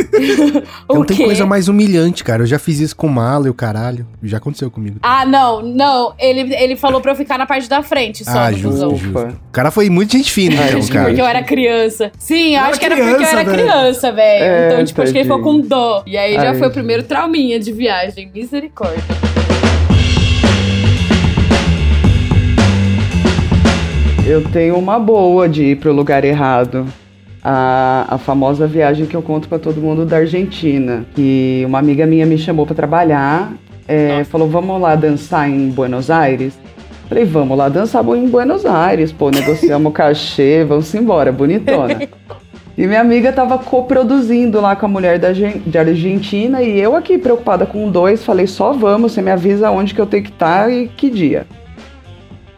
[0.88, 1.24] O Não tem quê?
[1.26, 2.44] coisa mais humilhante, cara.
[2.44, 4.06] Eu já fiz isso com mala e o caralho.
[4.24, 4.98] Já aconteceu comigo.
[5.02, 6.14] Ah, não, não.
[6.20, 9.20] Ele, ele falou pra eu ficar na parte da frente só Ah, justo, justo.
[9.28, 11.06] O cara foi muito gente fina, Ah, então, cara.
[11.08, 12.12] Porque eu era criança.
[12.18, 13.58] Sim, eu Era acho que era porque eu criança, era velho.
[13.64, 14.44] criança, velho.
[14.44, 16.04] É, então, tipo, acho que ele ficou com dó.
[16.06, 18.32] E aí já Ai, foi o primeiro trauminha de viagem.
[18.34, 19.04] Misericórdia.
[24.26, 26.86] Eu tenho uma boa de ir pro lugar errado.
[27.44, 31.06] A, a famosa viagem que eu conto pra todo mundo da Argentina.
[31.16, 33.54] Que uma amiga minha me chamou pra trabalhar.
[33.88, 36.58] é, falou, vamos lá dançar em Buenos Aires?
[37.10, 42.08] Falei, vamos lá dançar em Buenos Aires, pô, negociamos o cachê, vamos embora, bonitona.
[42.78, 47.18] E minha amiga tava coproduzindo lá com a mulher da de Argentina e eu aqui
[47.18, 50.72] preocupada com dois, falei, só vamos, você me avisa onde que eu tenho que estar
[50.72, 51.48] e que dia.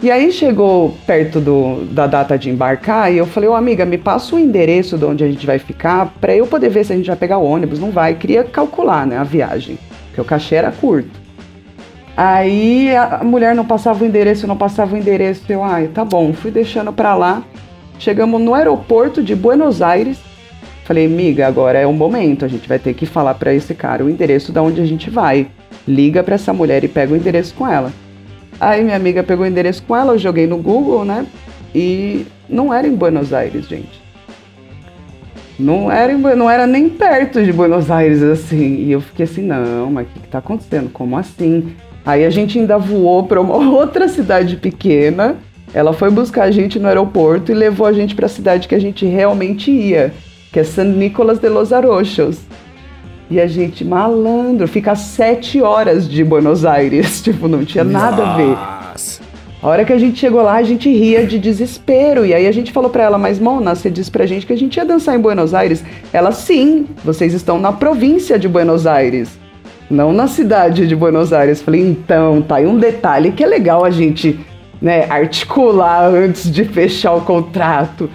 [0.02, 4.00] E aí chegou perto do- da data de embarcar e eu falei, ô amiga, me
[4.00, 6.96] passa o endereço de onde a gente vai ficar pra eu poder ver se a
[6.96, 7.80] gente vai pegar o ônibus.
[7.80, 11.22] Não vai, queria calcular, né, a viagem, porque o cachê era curto.
[12.18, 15.44] Aí a mulher não passava o endereço, não passava o endereço.
[15.48, 17.44] Eu, ai, tá bom, fui deixando pra lá.
[18.00, 20.18] Chegamos no aeroporto de Buenos Aires.
[20.84, 24.04] Falei, amiga, agora é o momento, a gente vai ter que falar pra esse cara
[24.04, 25.48] o endereço da onde a gente vai.
[25.88, 27.92] Liga pra essa mulher e pega o endereço com ela.
[28.62, 31.26] Aí minha amiga pegou o endereço com ela, eu joguei no Google, né?
[31.74, 34.00] E não era em Buenos Aires, gente.
[35.58, 38.86] Não era, em não era nem perto de Buenos Aires, assim.
[38.86, 40.92] E eu fiquei assim, não, mas o que, que tá acontecendo?
[40.92, 41.74] Como assim?
[42.06, 45.38] Aí a gente ainda voou pra uma outra cidade pequena.
[45.74, 48.80] Ela foi buscar a gente no aeroporto e levou a gente pra cidade que a
[48.80, 50.14] gente realmente ia,
[50.54, 52.42] que é San Nicolás de los Arrochos.
[53.32, 57.22] E a gente, malandro, fica sete horas de Buenos Aires.
[57.24, 58.58] Tipo, não tinha nada a ver.
[58.58, 59.22] Nossa.
[59.64, 62.26] A hora que a gente chegou lá, a gente ria de desespero.
[62.26, 64.58] E aí a gente falou pra ela, mas Mona, você disse pra gente que a
[64.58, 65.82] gente ia dançar em Buenos Aires.
[66.12, 69.40] Ela, sim, vocês estão na província de Buenos Aires,
[69.90, 71.62] não na cidade de Buenos Aires.
[71.62, 74.38] Falei, então, tá aí um detalhe que é legal a gente
[74.82, 78.10] né, articular antes de fechar o contrato.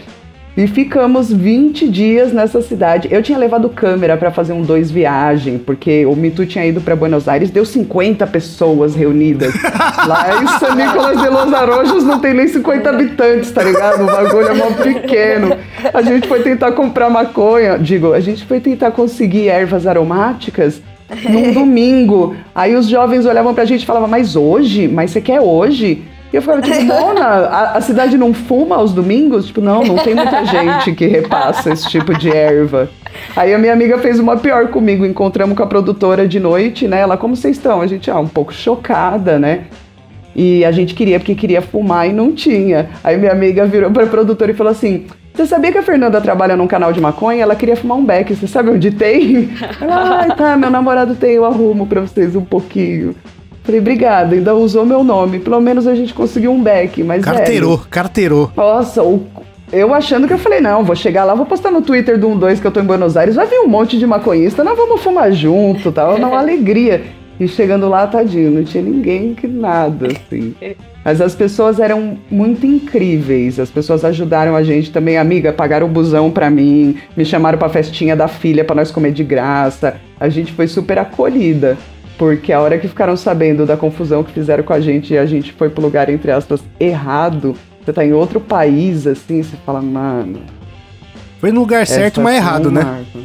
[0.56, 3.08] E ficamos 20 dias nessa cidade.
[3.10, 6.96] Eu tinha levado câmera pra fazer um dois viagem, porque o Mitu tinha ido pra
[6.96, 9.52] Buenos Aires, deu 50 pessoas reunidas.
[10.08, 14.04] Lá em San Nicolás de los Arrojos não tem nem 50 habitantes, tá ligado?
[14.04, 15.58] O bagulho é mó pequeno.
[15.92, 20.80] A gente foi tentar comprar maconha, digo, a gente foi tentar conseguir ervas aromáticas
[21.28, 22.34] num domingo.
[22.54, 24.88] Aí os jovens olhavam pra gente e falavam, mas hoje?
[24.88, 26.02] Mas você quer hoje?
[26.32, 29.46] E eu ficava tipo, Mona, a, a cidade não fuma aos domingos?
[29.46, 32.88] Tipo, não, não tem muita gente que repassa esse tipo de erva.
[33.34, 37.00] Aí a minha amiga fez uma pior comigo, encontramos com a produtora de noite, né?
[37.00, 37.80] Ela, como vocês estão?
[37.80, 39.64] A gente, ah, um pouco chocada, né?
[40.34, 42.90] E a gente queria, porque queria fumar e não tinha.
[43.02, 46.56] Aí minha amiga virou pra produtora e falou assim: Você sabia que a Fernanda trabalha
[46.56, 47.42] num canal de maconha?
[47.42, 49.48] Ela queria fumar um beck, você sabe onde tem?
[49.80, 53.14] Ela, ai, tá, meu namorado tem, eu arrumo pra vocês um pouquinho.
[53.66, 55.40] Falei, obrigada, ainda usou meu nome.
[55.40, 57.22] Pelo menos a gente conseguiu um beck, mas.
[57.24, 58.50] Carteirou, velho, carteirou.
[58.56, 59.26] nossa, o-
[59.72, 62.60] eu achando que eu falei, não, vou chegar lá, vou postar no Twitter do 12
[62.60, 65.32] que eu tô em Buenos Aires, vai vir um monte de maconhista, nós vamos fumar
[65.32, 67.02] junto, tal, uma alegria.
[67.38, 70.54] E chegando lá, tadinho, não tinha ninguém que nada, assim.
[71.04, 75.90] Mas as pessoas eram muito incríveis, as pessoas ajudaram a gente também, amiga, pagaram o
[75.90, 79.96] busão pra mim, me chamaram pra festinha da filha pra nós comer de graça.
[80.18, 81.76] A gente foi super acolhida.
[82.18, 85.26] Porque a hora que ficaram sabendo da confusão que fizeram com a gente e a
[85.26, 89.82] gente foi pro lugar, entre aspas, errado, você tá em outro país, assim, você fala,
[89.82, 90.40] mano.
[91.38, 92.82] Foi no lugar certo, mas errado, né?
[92.82, 93.18] marco.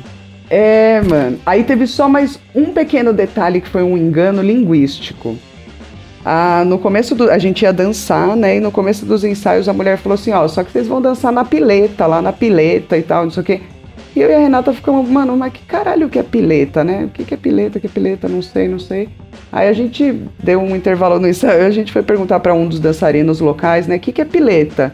[0.49, 1.39] É, mano.
[1.45, 5.37] Aí teve só mais um pequeno detalhe que foi um engano linguístico.
[6.23, 7.31] Ah, no começo do.
[7.31, 8.57] A gente ia dançar, né?
[8.57, 11.31] E no começo dos ensaios a mulher falou assim: ó, só que vocês vão dançar
[11.31, 13.61] na pileta, lá na pileta e tal, não sei o quê.
[14.15, 17.05] E eu e a Renata ficamos, mano, mas que caralho que é pileta, né?
[17.05, 17.79] O que, que é pileta?
[17.79, 18.27] Que é pileta?
[18.27, 19.07] Não sei, não sei.
[19.51, 22.79] Aí a gente deu um intervalo no ensaio, a gente foi perguntar pra um dos
[22.79, 23.95] dançarinos locais, né?
[23.95, 24.93] O que, que é pileta?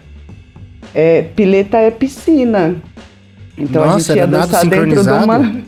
[0.94, 2.76] É, pileta é piscina.
[3.58, 5.56] Então a Nossa, gente ia dançar dentro de uma.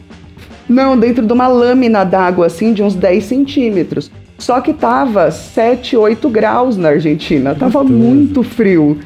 [0.69, 4.11] Não, dentro de uma lâmina d'água, assim, de uns 10 centímetros.
[4.37, 7.55] Só que tava 7, 8 graus na Argentina.
[7.55, 8.99] Tava muito frio.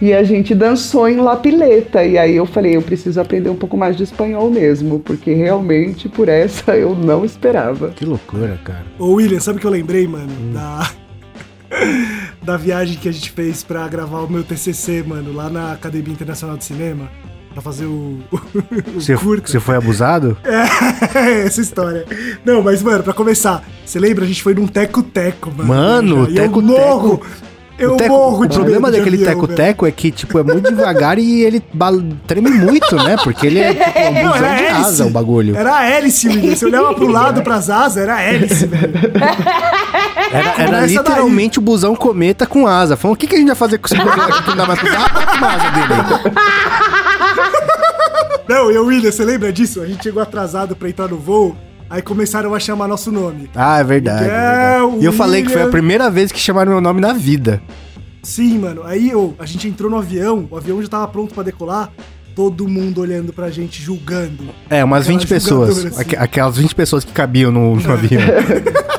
[0.00, 2.04] E a gente dançou em La Pileta.
[2.04, 6.08] E aí eu falei, eu preciso aprender um pouco mais de espanhol mesmo, porque realmente
[6.08, 7.88] por essa eu não esperava.
[7.90, 8.84] Que loucura, cara.
[8.98, 10.28] Ô, William, sabe o que eu lembrei, mano?
[10.52, 10.88] Da.
[12.42, 16.12] da viagem que a gente fez pra gravar o meu TCC, mano, lá na Academia
[16.12, 17.10] Internacional de Cinema.
[17.52, 18.18] Pra fazer o.
[18.30, 19.48] o Você, curta.
[19.50, 20.36] você foi abusado?
[21.14, 22.04] É, essa história.
[22.44, 24.24] Não, mas, mano, pra começar, você lembra?
[24.24, 25.68] A gente foi num teco-teco, mano.
[25.68, 26.62] Mano, eu teco-teco.
[26.62, 27.22] morro.
[27.78, 30.42] Eu o teco- morro o de problema medo de daquele teco-teco é que, tipo, é
[30.42, 31.62] muito devagar e ele
[32.26, 33.16] treme muito, né?
[33.22, 34.80] Porque ele é tipo um Não, era de hélice.
[34.80, 35.56] asa, o bagulho.
[35.56, 36.56] Era a hélice, William.
[36.56, 38.92] Você olhava pro lado, pras asas, era a hélice, velho.
[40.32, 42.96] Era, era literalmente o busão cometa com asa.
[42.96, 44.80] Falando, o que, que a gente vai fazer com esse aqui que não dá mais
[44.80, 45.12] pra usar?
[45.14, 46.38] Bota uma asa dele.
[48.48, 49.80] Não, eu, William, você lembra disso?
[49.82, 51.54] A gente chegou atrasado pra entrar no voo,
[51.90, 53.48] aí começaram a chamar nosso nome.
[53.54, 54.24] Ah, é verdade.
[54.24, 54.86] é verdade.
[54.86, 57.60] Miguel, E eu falei que foi a primeira vez que chamaram meu nome na vida.
[58.22, 58.82] Sim, mano.
[58.84, 61.90] Aí eu, a gente entrou no avião, o avião já tava pronto pra decolar,
[62.34, 64.44] todo mundo olhando pra gente, julgando.
[64.68, 65.84] É, umas Aquela 20 pessoas.
[65.86, 66.00] assim.
[66.00, 68.20] Aque- Aquelas 20 pessoas que cabiam no, no avião.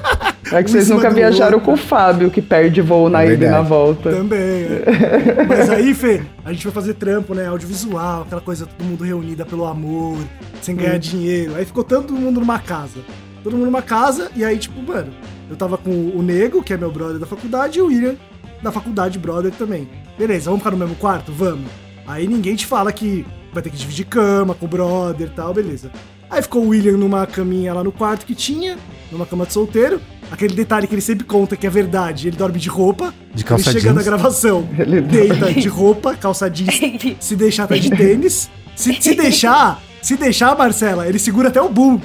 [0.51, 1.65] É que Um vocês nunca viajaram outro.
[1.65, 4.11] com o Fábio, que perde voo na É ida e na volta.
[4.11, 5.45] Também, é.
[5.47, 7.47] Mas aí, Fê, a gente foi fazer trampo, né?
[7.47, 10.17] Audiovisual, aquela coisa, todo mundo reunida pelo amor,
[10.61, 11.55] sem ganhar dinheiro.
[11.55, 12.99] Aí ficou todo mundo numa casa.
[13.43, 15.11] Todo mundo numa casa, e aí, tipo, mano,
[15.49, 18.15] eu tava com o Nego, que é meu brother da faculdade, e o William,
[18.61, 19.87] da faculdade, brother também.
[20.17, 21.31] Beleza, vamos ficar no mesmo quarto?
[21.31, 21.69] Vamos.
[22.05, 25.53] Aí ninguém te fala que vai ter que dividir cama com o brother e tal,
[25.53, 25.89] beleza.
[26.29, 28.77] Aí ficou o William numa caminha lá no quarto que tinha,
[29.11, 30.01] numa cama de solteiro.
[30.31, 33.13] Aquele detalhe que ele sempre conta que é verdade, ele dorme de roupa.
[33.33, 37.75] De calça ele chega na gravação, Ele deita de roupa, calça jeans, se deixar tá
[37.75, 38.49] de tênis.
[38.75, 41.99] Se, se deixar, se deixar, Marcela, ele segura até o boom.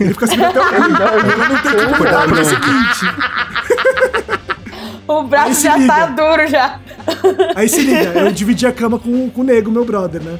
[0.00, 1.32] Ele fica segurando até o boom.
[1.32, 4.26] Ele não tem que acordar no dia seguinte.
[5.06, 6.06] O braço já tá liga.
[6.06, 6.80] duro já.
[7.54, 10.38] Aí se liga, eu dividi a cama com, com o Nego, meu brother, né?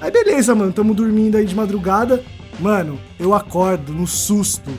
[0.00, 2.22] Aí beleza, mano, tamo dormindo aí de madrugada.
[2.58, 4.70] Mano, eu acordo no susto,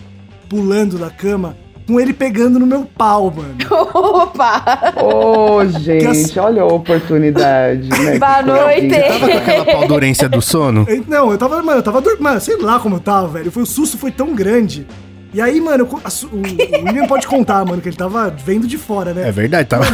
[0.50, 1.56] pulando da cama,
[1.90, 3.56] com ele pegando no meu pau, mano.
[3.94, 4.94] Opa!
[5.04, 8.20] Ô, gente, as- olha a oportunidade, né?
[8.20, 8.90] Boa noite.
[8.90, 9.08] coisa.
[9.08, 10.86] Tava com aquela paldurência do sono?
[11.10, 13.52] Não, eu tava, mano, eu tava dormindo, mano, sei lá como eu tava, velho.
[13.52, 14.86] Foi, o susto foi tão grande.
[15.32, 18.78] E aí, mano, a o, o William pode contar, mano, que ele tava vendo de
[18.78, 19.28] fora, né?
[19.30, 19.86] É verdade, tava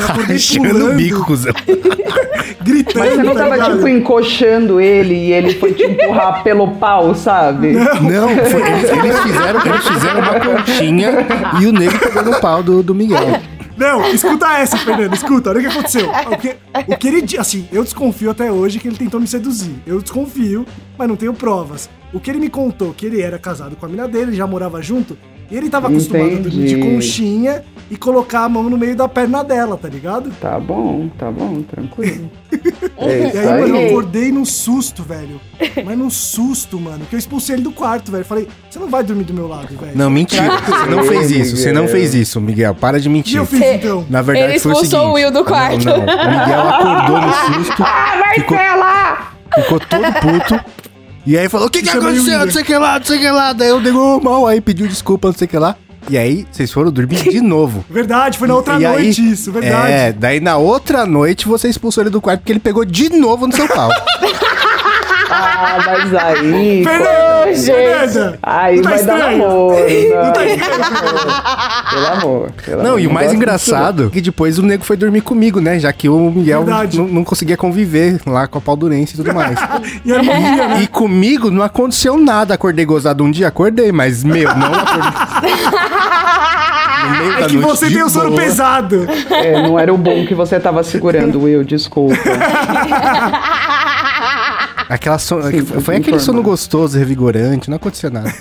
[0.59, 1.53] Mano, o bico, cuzão.
[2.61, 6.71] Gritando, Mas você não tá tava, tipo, encoxando ele e ele foi te empurrar pelo
[6.75, 7.73] pau, sabe?
[7.73, 11.11] Não, foi- eles, eles fizeram, eles fizeram uma conchinha
[11.61, 13.39] e o nego pegou no pau do, do Miguel.
[13.77, 16.09] Não, escuta essa, Fernando, escuta, olha o que aconteceu.
[16.31, 16.55] O que,
[16.87, 19.75] o que ele assim, eu desconfio até hoje que ele tentou me seduzir.
[19.85, 20.65] Eu desconfio,
[20.97, 21.89] mas não tenho provas.
[22.13, 24.81] O que ele me contou, que ele era casado com a mina dele, já morava
[24.81, 25.17] junto,
[25.49, 26.95] e ele tava acostumado a dormir de Entendi.
[26.95, 30.31] conchinha e colocar a mão no meio da perna dela, tá ligado?
[30.41, 32.29] Tá bom, tá bom, tranquilo.
[32.97, 33.85] É E isso aí, mano, eu aí.
[33.87, 35.39] acordei num susto, velho.
[35.85, 38.23] Mas num susto, mano, que eu expulsei ele do quarto, velho.
[38.23, 39.91] Falei, você não vai dormir do meu lado, velho.
[39.95, 40.49] Não, mentira.
[40.61, 41.57] Você não fez isso.
[41.57, 42.73] Você não fez isso, Miguel.
[42.73, 43.35] Para de mentir.
[43.37, 44.05] eu fiz então?
[44.09, 45.11] Na verdade, Ele foi o expulsou seguinte.
[45.11, 45.85] o Will do quarto.
[45.85, 46.03] Não, não.
[46.05, 47.83] O Miguel acordou no susto.
[47.85, 48.57] Ah, ficou,
[49.63, 50.65] ficou todo puto.
[51.25, 52.39] E aí falou: O que, que aconteceu?
[52.45, 53.53] Não sei o que lá, não sei o que lá.
[53.53, 55.75] Daí eu dei mal, aí pediu desculpa, não sei o que lá.
[56.07, 57.83] E aí, vocês foram dormir de novo.
[57.89, 59.91] Verdade, foi na outra E aí- noite isso, verdade.
[59.91, 63.47] É, daí na outra noite você expulsou ele do quarto porque ele pegou de novo
[63.47, 63.89] no seu pau.
[65.37, 66.83] Ah, mas aí.
[66.83, 67.65] Fernanda, gente.
[67.65, 69.37] Fernanda, Aí não tá vai dar estranho?
[69.37, 69.75] namoro.
[69.75, 70.85] Não tá Não, estranho?
[71.91, 72.51] pelo amor.
[72.65, 75.59] Pelo Não, amor, e o mais engraçado é que depois o nego foi dormir comigo,
[75.59, 75.77] né?
[75.79, 79.57] Já que o Miguel não, não conseguia conviver lá com a paldurência e tudo mais.
[80.05, 80.81] E era dia, né?
[80.83, 82.53] E comigo não aconteceu nada.
[82.53, 85.11] Acordei gozado um dia, acordei, mas meu, não acordei.
[87.43, 88.41] É que você tem o sono boa.
[88.41, 89.07] pesado.
[89.29, 92.15] É, não era o bom que você tava segurando, Will, desculpa.
[94.89, 95.41] Aquela son...
[95.43, 98.33] Sim, Foi foi aquele sono gostoso, revigorante, não aconteceu nada.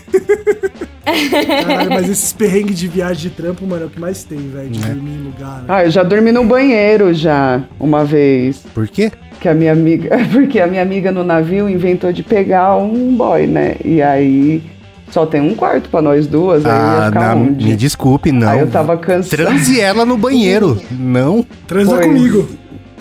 [1.65, 4.71] Caralho, mas esses perrengues de viagem de trampo, mano, é o que mais tem, velho,
[4.71, 5.59] de dormir em lugar.
[5.61, 5.65] né?
[5.69, 8.59] Ah, eu já dormi no banheiro já, uma vez.
[8.75, 9.13] Por quê?
[9.41, 10.17] Que a minha amiga.
[10.33, 13.77] Porque a minha amiga no navio inventou de pegar um boy, né?
[13.85, 14.63] E aí
[15.11, 17.65] Só tem um quarto pra nós duas, aí eu ia Ah, onde?
[17.67, 18.49] me desculpe, não.
[18.49, 19.31] Aí eu tava cansado.
[19.31, 20.81] Transe ela no banheiro.
[20.91, 22.07] Não, Transa Pois.
[22.07, 22.49] comigo.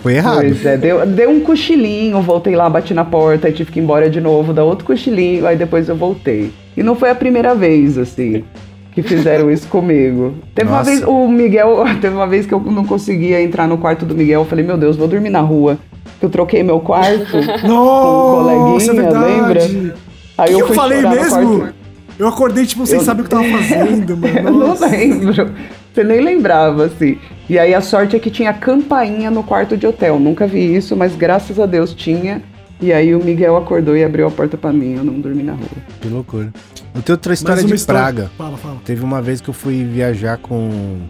[0.04, 0.40] Foi errado.
[0.42, 3.82] Pois é, deu, deu um cochilinho, voltei lá, bati na porta, aí tive que ir
[3.82, 6.52] embora de novo, dar outro cochilinho, aí depois eu voltei.
[6.76, 8.44] E não foi a primeira vez, assim,
[8.92, 10.34] que fizeram isso comigo.
[10.54, 10.90] Teve uma Nossa.
[10.90, 14.42] vez, o Miguel, teve uma vez que eu não conseguia entrar no quarto do Miguel,
[14.42, 15.78] eu falei, meu Deus, vou dormir na rua.
[16.20, 17.36] Que eu troquei meu quarto.
[17.66, 19.24] Nossa, é coleguinha, verdade.
[19.72, 19.94] lembra?
[20.36, 21.58] Aí que eu fui falei mesmo?
[21.60, 21.74] quarto.
[22.18, 24.36] Eu acordei, tipo, sem Eu- saber o que tava fazendo, mano.
[24.38, 25.50] Eu não lembro.
[25.92, 27.16] Você nem lembrava, assim.
[27.48, 30.18] E aí a sorte é que tinha campainha no quarto de hotel.
[30.18, 32.42] Nunca vi isso, mas graças a Deus tinha.
[32.80, 34.94] E aí o Miguel acordou e abriu a porta pra mim.
[34.94, 35.68] Eu não dormi na rua.
[36.00, 36.52] Que loucura.
[36.94, 38.00] Eu tenho outra história de história.
[38.00, 38.30] praga.
[38.36, 38.76] Fala, fala.
[38.84, 41.00] Teve uma vez que eu fui viajar com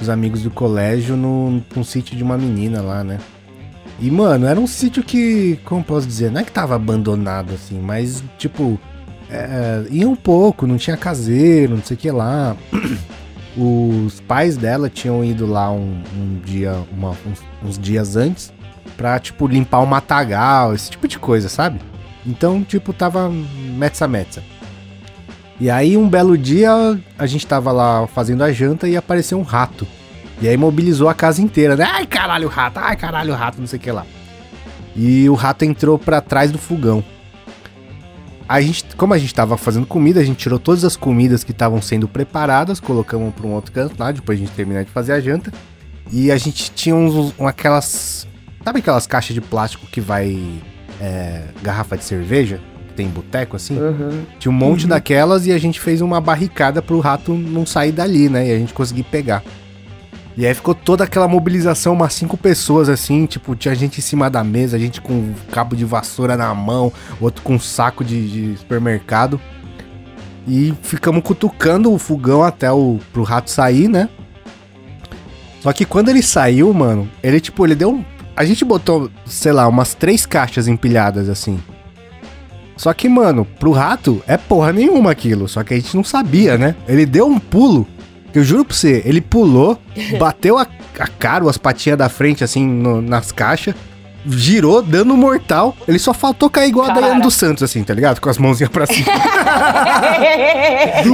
[0.00, 3.18] os amigos do colégio no, num sítio de uma menina lá, né?
[4.00, 7.78] E, mano, era um sítio que, como posso dizer, não é que tava abandonado, assim,
[7.78, 8.78] mas, tipo,
[9.30, 12.56] é, ia um pouco, não tinha caseiro, não sei o que lá.
[13.56, 18.52] Os pais dela tinham ido lá um, um dia, uma- uns, uns dias antes,
[18.96, 21.80] pra, tipo, limpar o matagal, esse tipo de coisa, sabe?
[22.26, 24.42] Então, tipo, tava metsa.
[25.60, 26.70] E aí, um belo dia,
[27.16, 29.86] a gente tava lá fazendo a janta e apareceu um rato.
[30.42, 31.84] E aí mobilizou a casa inteira, né?
[31.88, 34.04] Ai, caralho, rato, ai, caralho, rato, não sei o que lá.
[34.96, 37.04] E o rato entrou pra trás do fogão.
[38.48, 41.50] A gente, como a gente tava fazendo comida, a gente tirou todas as comidas que
[41.52, 45.12] estavam sendo preparadas, colocamos pra um outro canto lá, depois a gente terminar de fazer
[45.12, 45.52] a janta.
[46.12, 48.26] E a gente tinha uns, um- aquelas.
[48.62, 50.38] Sabe aquelas caixas de plástico que vai.
[51.00, 52.60] é, garrafa de cerveja?
[52.88, 53.76] Que tem em boteco assim?
[53.78, 54.22] Uhum.
[54.38, 58.28] Tinha um monte daquelas e a gente fez uma barricada pro rato não sair dali,
[58.28, 58.46] né?
[58.48, 59.42] E a gente conseguir pegar.
[60.36, 64.28] E aí ficou toda aquela mobilização, umas cinco pessoas assim, tipo, tinha gente em cima
[64.28, 69.40] da mesa, gente com cabo de vassoura na mão, outro com saco de, de supermercado.
[70.46, 74.08] E ficamos cutucando o fogão até o pro rato sair, né?
[75.60, 78.04] Só que quando ele saiu, mano, ele tipo, ele deu um.
[78.36, 81.58] A gente botou, sei lá, umas três caixas empilhadas assim.
[82.76, 85.48] Só que, mano, pro rato é porra nenhuma aquilo.
[85.48, 86.74] Só que a gente não sabia, né?
[86.88, 87.86] Ele deu um pulo.
[88.34, 89.78] Eu juro pra você, ele pulou,
[90.18, 90.66] bateu a,
[90.98, 93.74] a cara, ou as patinhas da frente, assim, no- nas caixas,
[94.26, 95.76] girou, dando mortal.
[95.86, 97.00] Ele só faltou cair igual a Cara.
[97.02, 98.20] Daiane dos Santos, assim, tá ligado?
[98.20, 99.06] Com as mãozinhas pra cima.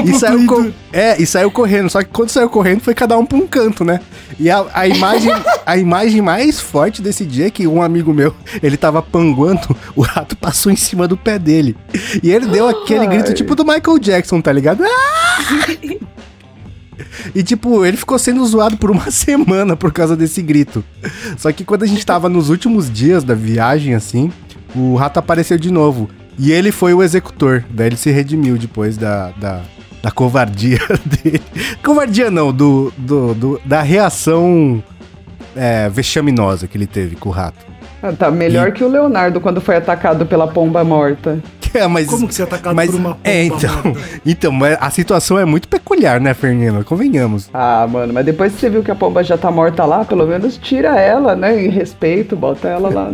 [0.06, 1.90] E saiu, co- é, e saiu correndo.
[1.90, 4.00] Só que quando saiu correndo, foi cada um pra um canto, né?
[4.38, 5.32] E a, a imagem,
[5.66, 10.02] a imagem mais forte desse dia é que um amigo meu, ele tava panguando, o
[10.02, 11.76] rato passou em cima do pé dele.
[12.22, 14.84] E ele deu aquele grito tipo do Michael Jackson, tá ligado?
[14.84, 15.66] Ah!
[17.34, 20.84] E tipo, ele ficou sendo zoado por uma semana por causa desse grito.
[21.36, 24.32] Só que quando a gente tava nos últimos dias da viagem, assim,
[24.74, 26.08] o rato apareceu de novo.
[26.38, 27.64] E ele foi o executor.
[27.70, 29.60] Daí ele se redimiu depois da, da,
[30.02, 30.78] da covardia
[31.22, 31.42] dele.
[31.84, 34.82] Covardia não, do, do, do- da reação
[35.54, 37.69] é, vexaminosa que ele teve com o rato.
[38.02, 41.38] Ah, tá melhor que o Leonardo quando foi atacado pela pomba morta.
[41.72, 44.00] É, mas, Como que você é atacado mas, por uma É, pomba então, morta?
[44.26, 46.82] então, a situação é muito peculiar, né, Fernanda?
[46.82, 47.48] Convenhamos.
[47.54, 50.26] Ah, mano, mas depois que você viu que a pomba já tá morta lá, pelo
[50.26, 51.64] menos tira ela, né?
[51.64, 53.12] Em respeito, bota ela lá,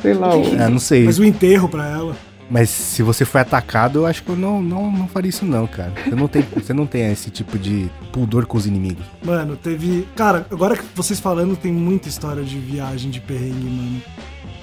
[0.00, 0.36] sei lá.
[0.36, 1.04] o- É, não sei.
[1.04, 2.14] Mas o enterro pra ela.
[2.48, 5.66] Mas se você foi atacado, eu acho que eu não, não, não faria isso não,
[5.66, 5.92] cara.
[6.04, 9.04] Você não, tem, você não tem esse tipo de pudor com os inimigos.
[9.24, 10.06] Mano, teve.
[10.14, 14.02] Cara, agora que vocês falando, tem muita história de viagem de perrengue, mano.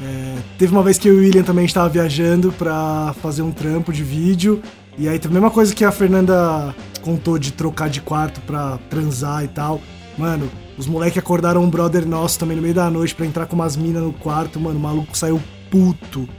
[0.01, 3.51] É, teve uma vez que eu e o William também estava viajando pra fazer um
[3.51, 4.61] trampo de vídeo.
[4.97, 9.43] E aí, a mesma coisa que a Fernanda contou de trocar de quarto pra transar
[9.43, 9.81] e tal.
[10.17, 13.55] Mano, os moleques acordaram um brother nosso também no meio da noite pra entrar com
[13.55, 14.59] umas minas no quarto.
[14.59, 16.29] Mano, o maluco saiu puto.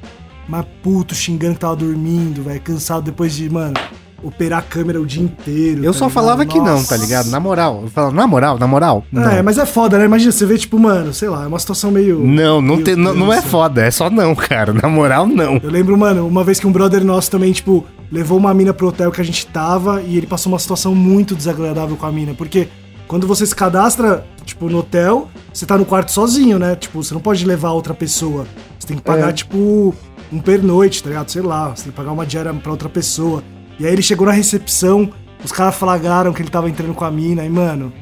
[0.48, 2.60] Mas puto, xingando que tava dormindo, velho.
[2.60, 3.74] Cansado depois de, mano,
[4.22, 5.84] operar a câmera o dia inteiro.
[5.84, 6.14] Eu tá só ligado?
[6.14, 6.88] falava que não, Nossa.
[6.88, 7.30] tá ligado?
[7.30, 7.80] Na moral.
[7.82, 9.04] Eu falava, na moral, na moral.
[9.10, 10.04] Não, É, mas é foda, né?
[10.04, 12.18] Imagina, você vê, tipo, mano, sei lá, é uma situação meio.
[12.20, 14.72] não, não, meio tem, não, não é foda, é só não, cara.
[14.72, 15.58] Na moral, não.
[15.62, 18.88] Eu lembro, mano, uma vez que um brother nosso também, tipo, levou uma mina pro
[18.88, 22.34] hotel que a gente tava e ele passou uma situação muito desagradável com a mina.
[22.34, 22.68] Porque
[23.08, 26.76] quando você se cadastra, tipo, no hotel, você tá no quarto sozinho, né?
[26.76, 28.46] Tipo, você não pode levar outra pessoa.
[28.78, 29.32] Você tem que pagar, É.
[29.32, 29.94] tipo,
[30.34, 31.28] um pernoite, tá ligado?
[31.30, 33.42] Sei lá, você tem que pagar uma diária pra outra pessoa.
[33.78, 35.10] E aí ele chegou na recepção,
[35.44, 37.92] os caras flagraram que ele tava entrando com a mina, e, mano,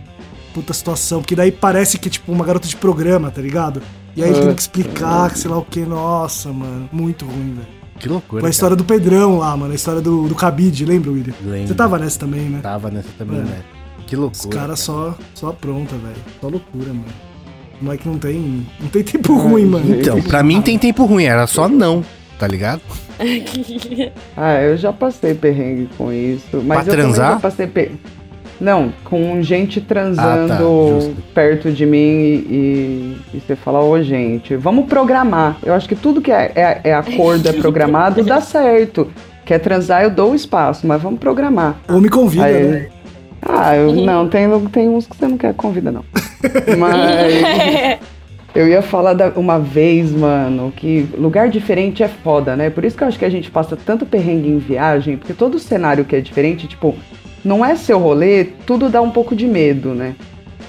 [0.54, 1.20] puta situação.
[1.20, 3.82] Porque daí parece que é, tipo, uma garota de programa, tá ligado?
[4.16, 4.42] E aí ele É.
[4.46, 5.80] tem que explicar, que sei lá o que.
[5.80, 7.82] Nossa, mano, muito ruim, velho.
[7.98, 8.40] Que loucura.
[8.40, 9.72] Foi a história do Pedrão lá, mano.
[9.72, 11.34] A história do, do Cabide, lembra, William?
[11.44, 11.68] Lembro.
[11.68, 12.58] Você tava nessa também, né?
[12.60, 13.42] Tava nessa também, É.
[13.42, 13.62] né?
[14.06, 14.56] Que Os loucura.
[14.60, 16.16] caras só, só apronta, velho.
[16.40, 17.04] Só loucura, mano.
[17.80, 18.66] O moleque não tem.
[18.80, 19.94] Não tem tempo ruim, mano.
[19.94, 22.04] Então, pra mim tem tempo ruim, era só não.
[22.38, 22.80] Tá ligado?
[24.36, 26.60] Ah, eu já passei perrengue com isso.
[26.64, 27.32] Mas Pra eu transar?
[27.34, 27.92] já passei per...
[28.60, 30.56] Não, com gente transando Ah,
[31.16, 35.56] tá, perto de mim e, e- e você fala, ô gente, vamos programar.
[35.64, 39.08] Eu acho que tudo que é, é, é acordo, é programado, dá certo.
[39.44, 41.76] Quer transar, eu dou o espaço, mas vamos programar.
[41.88, 42.88] Ou me convida, Aí- né?
[43.44, 46.04] Ah, eu, não, tem, tem uns que você não quer convida, não.
[46.78, 47.98] Mas
[48.54, 52.68] eu ia falar da- uma vez, mano, que lugar diferente é foda, né?
[52.70, 55.58] Por isso que eu acho que a gente passa tanto perrengue em viagem, porque todo
[55.58, 56.94] cenário que é diferente, tipo,
[57.44, 60.14] não é seu rolê, tudo dá um pouco de medo, né?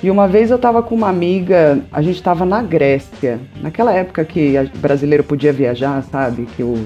[0.02, 4.24] E uma vez eu tava com uma amiga, a gente tava na Grécia, naquela época
[4.26, 6.46] que o brasileiro podia viajar, sabe?
[6.56, 6.86] Que o,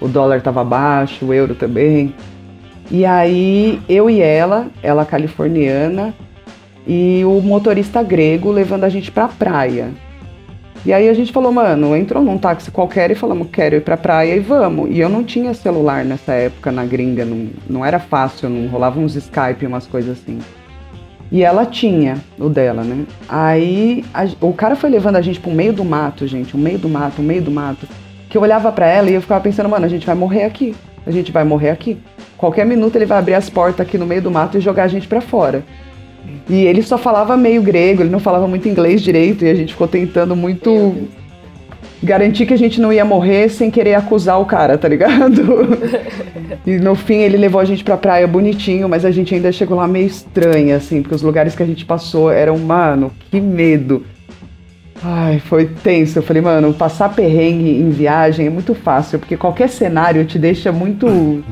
[0.00, 2.14] o dólar tava baixo, o euro também.
[2.90, 6.14] E aí eu e ela, ela californiana,
[6.86, 9.90] e o motorista grego levando a gente pra praia.
[10.86, 13.96] E aí a gente falou, mano, entrou num táxi qualquer e falamos, quero ir pra
[13.96, 14.88] praia e vamos.
[14.94, 19.00] E eu não tinha celular nessa época na gringa, não, não era fácil, não rolava
[19.00, 20.38] uns Skype, umas coisas assim.
[21.32, 23.04] E ela tinha o dela, né?
[23.28, 26.78] Aí a- o cara foi levando a gente pro meio do mato, gente, o meio
[26.78, 27.88] do mato, o meio do mato.
[28.30, 30.72] Que eu olhava pra ela e eu ficava pensando, mano, a gente vai morrer aqui.
[31.04, 31.98] A gente vai morrer aqui.
[32.36, 34.88] Qualquer minuto ele vai abrir as portas aqui no meio do mato e jogar a
[34.88, 35.64] gente pra fora.
[36.48, 39.72] E ele só falava meio grego, ele não falava muito inglês direito e a gente
[39.72, 40.94] ficou tentando muito
[42.02, 45.42] garantir que a gente não ia morrer sem querer acusar o cara, tá ligado?
[46.66, 49.76] e no fim ele levou a gente pra praia bonitinho, mas a gente ainda chegou
[49.76, 54.04] lá meio estranha, assim, porque os lugares que a gente passou eram, mano, que medo.
[55.02, 56.18] Ai, foi tenso.
[56.18, 60.72] Eu falei, mano, passar perrengue em viagem é muito fácil, porque qualquer cenário te deixa
[60.72, 61.06] muito.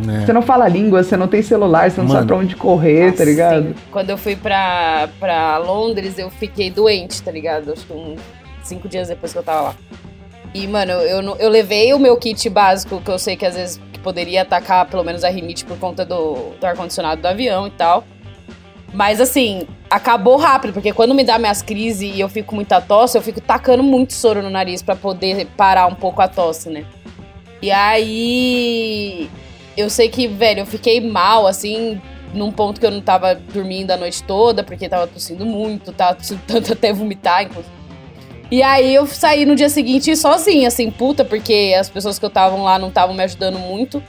[0.08, 0.24] É.
[0.26, 2.18] Você não fala a língua, você não tem celular, você não Mano.
[2.20, 3.68] sabe pra onde correr, tá ligado?
[3.68, 3.74] Sim.
[3.90, 7.72] Quando eu fui pra, pra Londres, eu fiquei doente, tá ligado?
[7.72, 8.18] Acho que uns
[8.62, 9.74] cinco dias depois que eu tava lá.
[10.54, 13.54] E, mano, eu, não- eu levei o meu kit básico, que eu sei que às
[13.56, 17.66] vezes que poderia atacar pelo menos a rinite por conta do, do ar-condicionado do avião
[17.66, 18.04] e tal.
[18.94, 23.18] Mas assim, acabou rápido, porque quando me dá minhas crises e eu fico muita tosse,
[23.18, 26.84] eu fico tacando muito soro no nariz pra poder parar um pouco a tosse, né?
[27.60, 29.28] E aí.
[29.76, 32.00] Eu sei que, velho, eu fiquei mal, assim,
[32.32, 36.14] num ponto que eu não tava dormindo a noite toda, porque tava tossindo muito, tava
[36.14, 37.74] tossindo tanto até vomitar, inclusive.
[38.52, 42.28] E aí eu saí no dia seguinte sozinha, assim, puta, porque as pessoas que eu
[42.28, 44.00] estavam lá não estavam me ajudando muito.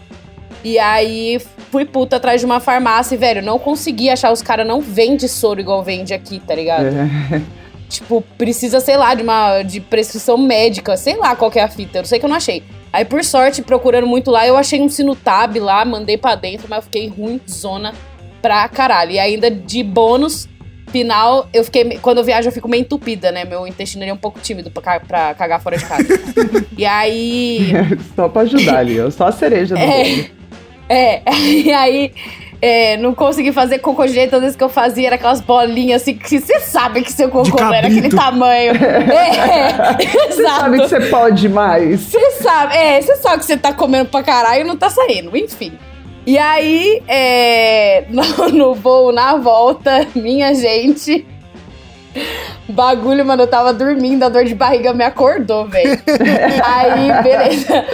[0.65, 1.39] E aí
[1.69, 4.31] fui puta atrás de uma farmácia e, velho, não consegui achar.
[4.31, 6.87] Os caras não vendem soro igual vende aqui, tá ligado?
[6.87, 7.41] É.
[7.87, 11.67] Tipo, precisa, sei lá, de uma de prescrição médica, sei lá qual que é a
[11.67, 12.63] fita, eu sei que eu não achei.
[12.91, 16.77] Aí, por sorte, procurando muito lá, eu achei um Sinutab lá, mandei pra dentro, mas
[16.77, 17.93] eu fiquei ruim, zona
[18.41, 19.11] pra caralho.
[19.11, 20.49] E ainda de bônus,
[20.87, 21.99] final, eu fiquei.
[22.01, 23.45] Quando eu viajo, eu fico meio entupida, né?
[23.45, 26.07] Meu intestino é um pouco tímido pra, pra cagar fora de casa.
[26.75, 27.71] e aí.
[28.15, 30.03] Só pra ajudar ali, ó, só a cereja do É.
[30.03, 30.25] bolo.
[30.89, 32.11] É, e aí
[32.61, 36.15] é, não consegui fazer cocô direito, às vezes que eu fazia era aquelas bolinhas assim,
[36.15, 38.15] que você sabe que seu cocô não era aquele cabrito.
[38.15, 38.73] tamanho.
[39.15, 42.01] É, Você sabe que você pode mais.
[42.01, 45.35] Você sabe, é, você sabe que você tá comendo pra caralho e não tá saindo,
[45.35, 45.73] enfim.
[46.25, 51.25] E aí, é, no, no voo, na volta, minha gente.
[52.67, 55.99] Bagulho, mano, eu tava dormindo, a dor de barriga me acordou, velho.
[56.63, 57.85] Aí, beleza.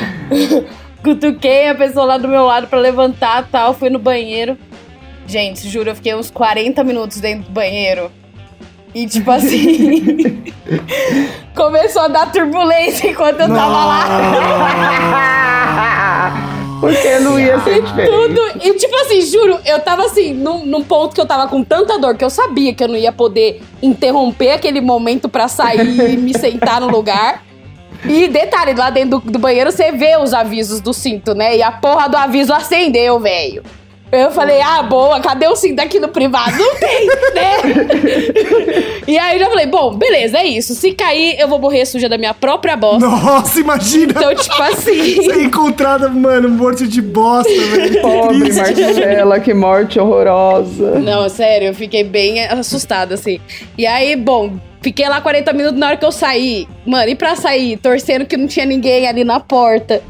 [1.03, 4.57] Cutuquei a pessoa lá do meu lado pra levantar tal, fui no banheiro.
[5.25, 8.11] Gente, juro, eu fiquei uns 40 minutos dentro do banheiro.
[8.93, 10.43] E tipo assim.
[11.55, 14.05] começou a dar turbulência enquanto eu tava lá.
[16.79, 18.11] Porque não ia ser diferente.
[18.11, 18.41] Tudo.
[18.63, 21.99] E tipo assim, juro, eu tava assim, num, num ponto que eu tava com tanta
[21.99, 26.17] dor que eu sabia que eu não ia poder interromper aquele momento pra sair e
[26.17, 27.43] me sentar no lugar.
[28.05, 31.57] E detalhe, lá dentro do, do banheiro você vê os avisos do cinto, né?
[31.57, 33.63] E a porra do aviso acendeu, velho.
[34.11, 36.57] Eu falei, ah, boa, cadê o cinto aqui no privado?
[36.57, 39.03] Não tem, né?
[39.07, 40.75] e aí eu já falei, bom, beleza, é isso.
[40.75, 43.07] Se cair, eu vou morrer suja da minha própria bosta.
[43.07, 44.11] Nossa, imagina!
[44.11, 45.23] Então, tipo assim.
[45.23, 48.01] Ser encontrada, mano, morto de bosta, velho.
[48.01, 48.51] Pobre.
[48.51, 50.99] Marcela, que morte horrorosa.
[50.99, 53.39] Não, sério, eu fiquei bem assustada, assim.
[53.77, 56.67] E aí, bom, fiquei lá 40 minutos na hora que eu saí.
[56.85, 57.77] Mano, e pra sair?
[57.77, 60.01] Torcendo que não tinha ninguém ali na porta.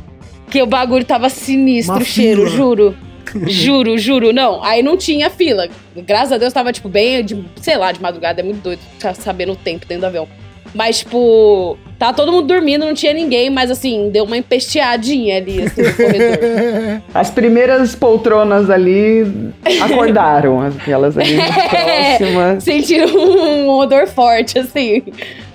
[0.50, 2.56] Que o bagulho tava sinistro, Uma o cheiro, fila.
[2.58, 2.98] juro.
[3.48, 4.34] juro, juro.
[4.34, 5.70] Não, aí não tinha fila.
[5.96, 8.42] Graças a Deus tava, tipo, bem, de, sei lá, de madrugada.
[8.42, 10.28] É muito doido ficar sabendo o tempo dentro do avião.
[10.74, 15.62] Mas, tipo, tá todo mundo dormindo, não tinha ninguém, mas assim, deu uma empesteadinha ali,
[15.62, 17.02] assim, no corredor.
[17.14, 21.38] As primeiras poltronas ali acordaram, aquelas ali
[21.70, 22.64] próximas.
[22.64, 25.04] Sentiram um odor forte, assim.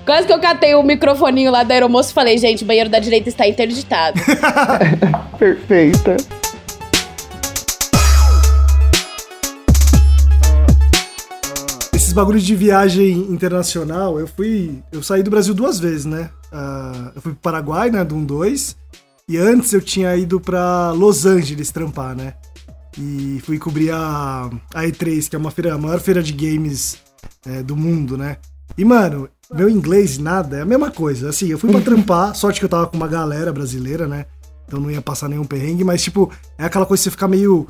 [0.05, 3.01] Quase que eu catei o microfoninho lá da aeromoça e falei, gente, o banheiro da
[3.01, 4.21] direita está interditado.
[5.37, 6.17] Perfeita.
[11.93, 14.79] Esses bagulhos de viagem internacional, eu fui.
[14.93, 16.31] Eu saí do Brasil duas vezes, né?
[16.53, 18.05] Ah, eu fui pro Paraguai, né?
[18.05, 18.77] Do 1-2.
[19.29, 22.35] E antes eu tinha ido pra Los Angeles trampar, né?
[22.99, 26.99] E fui cobrir a, a E3, que é uma feira, a maior feira de games
[27.45, 28.37] é, do mundo, né?
[28.79, 31.29] E, mano, meu inglês nada, é a mesma coisa.
[31.29, 34.27] Assim, eu fui pra trampar, sorte que eu tava com uma galera brasileira, né?
[34.67, 37.67] Então não ia passar nenhum perrengue, mas, tipo, é aquela coisa que você fica meio.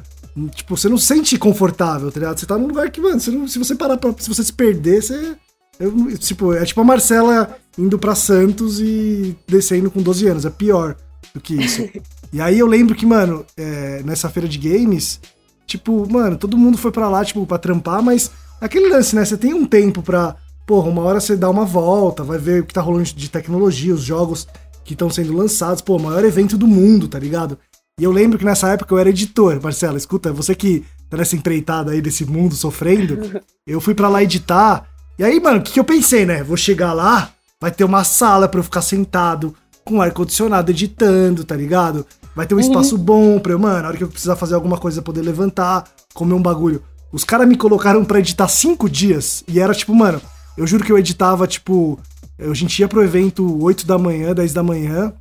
[0.54, 2.38] Tipo, você não se sente confortável, tá ligado?
[2.38, 4.14] Você tá num lugar que, mano, você não- se você parar pra.
[4.18, 5.34] Se você se perder, você.
[5.80, 10.44] eu- tipo, é tipo a Marcela indo pra Santos e descendo com 12 anos.
[10.44, 10.96] É pior
[11.34, 11.88] do que isso.
[12.32, 15.20] e aí eu lembro que, mano, é, nessa feira de games,
[15.66, 19.24] tipo, mano, todo mundo foi pra lá, tipo, pra trampar, mas aquele lance, né?
[19.24, 20.36] Você tem um tempo pra.
[20.66, 23.94] Porra, uma hora você dá uma volta, vai ver o que tá rolando de tecnologia,
[23.94, 24.48] os jogos
[24.84, 25.80] que estão sendo lançados.
[25.80, 27.56] Pô, o maior evento do mundo, tá ligado?
[28.00, 31.36] E eu lembro que nessa época eu era editor, Marcela, escuta, você que tá nessa
[31.36, 34.88] empreitada aí desse mundo sofrendo, eu fui pra lá editar.
[35.18, 36.42] E aí, mano, o que, que eu pensei, né?
[36.42, 37.32] Vou chegar lá,
[37.66, 39.52] vai ter uma sala pra eu ficar sentado,
[39.84, 42.06] com ar-condicionado editando, tá ligado?
[42.32, 44.78] Vai ter um espaço bom pra eu, mano, na hora que eu precisar fazer alguma
[44.78, 45.82] coisa poder levantar,
[46.14, 46.80] comer um bagulho.
[47.10, 50.22] Os caras me colocaram pra editar cinco dias e era tipo, mano,
[50.56, 51.98] eu juro que eu editava, tipo,
[52.38, 55.12] a gente ia pro evento 8 da manhã, 10 da manhã,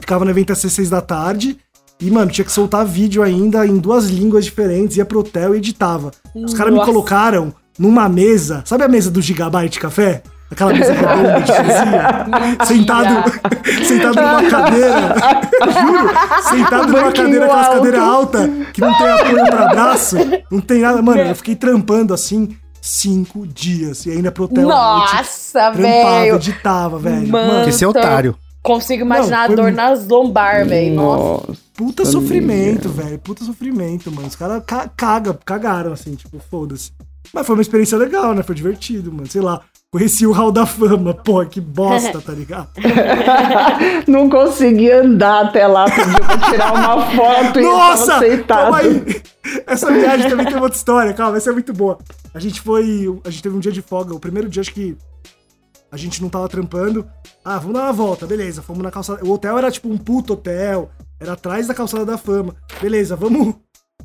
[0.00, 1.58] ficava no evento às 6 da tarde.
[2.00, 5.58] E, mano, tinha que soltar vídeo ainda em duas línguas diferentes, ia pro hotel e
[5.58, 6.12] editava.
[6.34, 10.22] Os caras me colocaram numa mesa, sabe a mesa do Gigabyte Café?
[10.50, 11.40] Aquela mesa redonda
[12.60, 12.66] de?
[12.66, 13.30] Sentado,
[13.84, 15.14] sentado numa cadeira,
[15.72, 16.08] juro,
[16.48, 17.76] sentado numa cadeira, aquelas alto.
[17.76, 20.16] cadeiras altas, que não tem apoio pra braço,
[20.50, 21.02] não tem nada.
[21.02, 26.36] Mano, eu fiquei trampando assim cinco dias, e ainda pro hotel Nossa, trampava, velho.
[26.36, 27.28] editava, velho.
[27.28, 27.52] Mano.
[27.52, 28.34] Mano, você é otário.
[28.62, 30.94] Consigo imaginar Não, foi a dor nas lombar, velho.
[30.94, 31.46] Nossa.
[31.48, 31.60] Nossa.
[31.74, 33.18] Puta sofrimento, velho.
[33.18, 34.26] Puta sofrimento, mano.
[34.28, 36.90] Os caras ca caga, cagaram, assim, tipo, foda-se.
[37.32, 38.42] Mas foi uma experiência legal, né?
[38.42, 39.28] Foi divertido, mano.
[39.28, 39.60] Sei lá.
[39.90, 41.14] Conheci o Hall da Fama.
[41.14, 42.68] Pô, que bosta, tá ligado?
[44.06, 48.16] Não consegui andar até lá, pediu pra tirar uma foto e Nossa!
[48.16, 48.62] aceitado.
[48.64, 49.22] Calma aí.
[49.66, 51.98] Essa viagem também tem outra história, calma, essa é muito boa.
[52.34, 53.18] A gente foi.
[53.24, 54.14] A gente teve um dia de folga.
[54.14, 54.94] O primeiro dia, acho que
[55.90, 57.08] a gente não tava trampando.
[57.42, 58.60] Ah, vamos dar uma volta, beleza.
[58.60, 59.24] Fomos na calçada.
[59.24, 60.90] O hotel era tipo um puto hotel.
[61.18, 62.54] Era atrás da calçada da fama.
[62.80, 63.54] Beleza, vamos.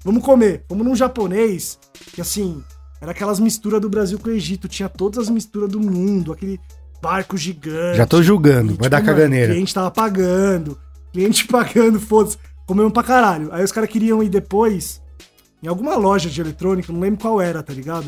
[0.02, 0.64] Vamos comer.
[0.70, 1.78] Fomos num japonês.
[2.14, 2.64] Que assim.
[3.04, 4.70] Era aquelas misturas do Brasil com o Egito.
[4.70, 6.32] Tinha todas as misturas do mundo.
[6.32, 6.58] Aquele
[7.02, 7.98] barco gigante.
[7.98, 9.52] Já tô julgando, E, vai dar tipo, mano, caganeira.
[9.52, 10.80] O cliente tava pagando.
[11.12, 12.38] Cliente pagando, foda-se.
[12.66, 13.50] Comemos pra caralho.
[13.52, 15.02] Aí os caras queriam ir depois
[15.62, 18.08] em alguma loja de eletrônica, não lembro qual era, tá ligado?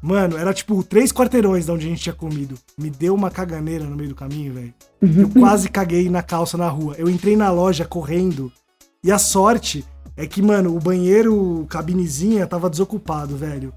[0.00, 2.56] Mano, era tipo três quarteirões da onde a gente tinha comido.
[2.78, 4.74] Me deu uma caganeira no meio do caminho, velho.
[5.02, 6.94] Eu quase caguei na calça na rua.
[6.96, 8.52] Eu entrei na loja correndo.
[9.02, 9.84] E a sorte
[10.16, 13.74] é que, mano, o banheiro cabinezinha tava desocupado, velho.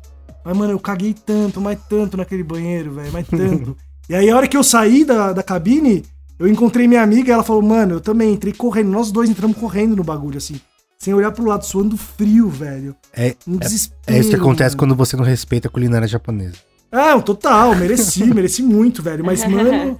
[0.48, 3.76] Mas, mano, eu caguei tanto, mas tanto naquele banheiro, velho, mas tanto.
[4.08, 6.06] e aí, a hora que eu saí da, da cabine,
[6.40, 8.90] eu encontrei minha amiga e ela falou, mano, eu também entrei correndo.
[8.90, 10.56] Nós dois entramos correndo no bagulho, assim.
[10.98, 12.96] Sem olhar pro lado, suando frio, velho.
[13.14, 14.00] É, Um desespero.
[14.08, 14.78] é isso que acontece mano.
[14.78, 16.56] quando você não respeita a culinária japonesa.
[16.90, 19.26] Ah, total, mereci, mereci muito, velho.
[19.26, 20.00] Mas, mano,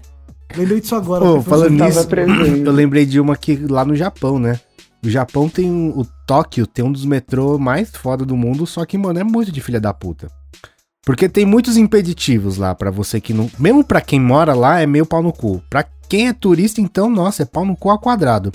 [0.56, 1.26] lembrei disso agora.
[1.26, 2.08] Ô, foi falando nisso,
[2.66, 4.58] eu lembrei de uma aqui lá no Japão, né?
[5.08, 8.98] O Japão tem o Tóquio, tem um dos metrô mais foda do mundo, só que,
[8.98, 10.30] mano, é muito de filha da puta.
[11.06, 13.50] Porque tem muitos impeditivos lá pra você que não.
[13.58, 15.64] Mesmo pra quem mora lá, é meio pau no cu.
[15.70, 18.52] Pra quem é turista, então, nossa, é pau no cu ao quadrado.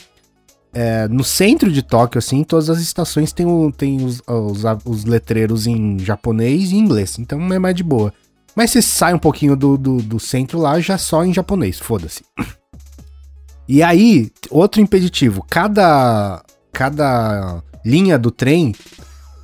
[0.74, 5.04] É, no centro de Tóquio, assim, todas as estações têm, o- têm os, os, os
[5.04, 8.12] letreiros em japonês e inglês, então é mais de boa.
[8.54, 12.22] Mas você sai um pouquinho do, do, do centro lá, já só em japonês, foda-se.
[13.68, 16.42] E aí, outro impeditivo, cada,
[16.72, 18.74] cada linha do trem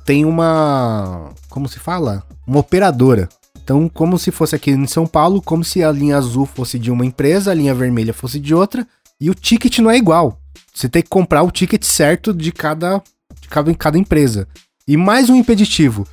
[0.05, 2.23] tem uma, como se fala?
[2.45, 3.29] Uma operadora.
[3.63, 6.89] Então, como se fosse aqui em São Paulo, como se a linha azul fosse de
[6.89, 8.87] uma empresa, a linha vermelha fosse de outra,
[9.21, 10.39] e o ticket não é igual.
[10.73, 13.03] Você tem que comprar o ticket certo de cada,
[13.39, 14.47] de cada, cada empresa.
[14.87, 16.07] E mais um impeditivo.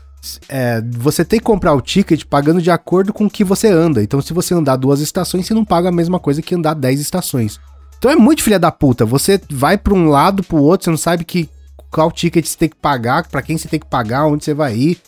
[0.49, 4.03] É, você tem que comprar o ticket pagando de acordo com o que você anda.
[4.03, 7.01] Então, se você andar duas estações, você não paga a mesma coisa que andar 10
[7.01, 7.59] estações.
[7.99, 9.05] Então é muito filha da puta.
[9.05, 11.49] Você vai pra um lado, pro outro, você não sabe que
[11.91, 14.77] qual ticket você tem que pagar, pra quem você tem que pagar, onde você vai
[14.77, 14.99] ir.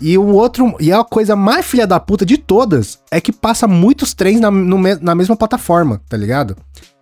[0.00, 3.66] E o outro, e a coisa mais filha da puta de todas é que passa
[3.66, 6.56] muitos trens na, no na mesma plataforma, tá ligado?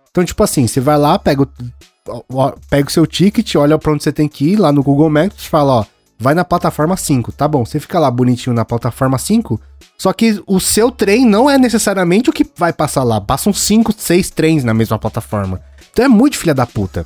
[0.09, 4.03] Então, tipo assim, você vai lá, pega o, pega o seu ticket, olha pra onde
[4.03, 5.85] você tem que ir, lá no Google Maps, fala, ó,
[6.17, 7.31] vai na plataforma 5.
[7.31, 9.59] Tá bom, você fica lá bonitinho na plataforma 5,
[9.97, 13.19] só que o seu trem não é necessariamente o que vai passar lá.
[13.19, 15.61] Passam 5, 6 trens na mesma plataforma.
[15.91, 17.05] Então é muito filha da puta.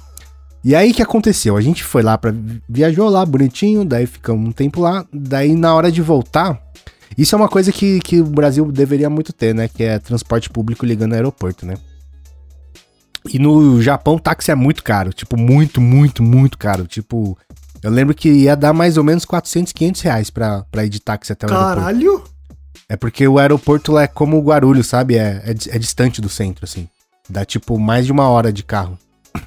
[0.64, 1.56] E aí que aconteceu?
[1.56, 2.34] A gente foi lá para
[2.68, 6.62] viajou lá bonitinho, daí ficamos um tempo lá, daí na hora de voltar,
[7.18, 9.68] isso é uma coisa que, que o Brasil deveria muito ter, né?
[9.68, 11.76] Que é transporte público ligando ao aeroporto, né?
[13.32, 15.12] E no Japão, táxi é muito caro.
[15.12, 16.88] Tipo, muito, muito, muito caro.
[16.88, 17.38] Tipo,
[17.82, 21.00] eu lembro que ia dar mais ou menos 400, 500 reais pra, pra ir de
[21.00, 21.80] táxi até o aeroporto.
[21.80, 22.24] Caralho!
[22.88, 25.16] É porque o aeroporto lá é como o Guarulhos, sabe?
[25.16, 26.90] É, é, é distante do centro, assim.
[27.30, 28.98] Dá, tipo, mais de uma hora de carro.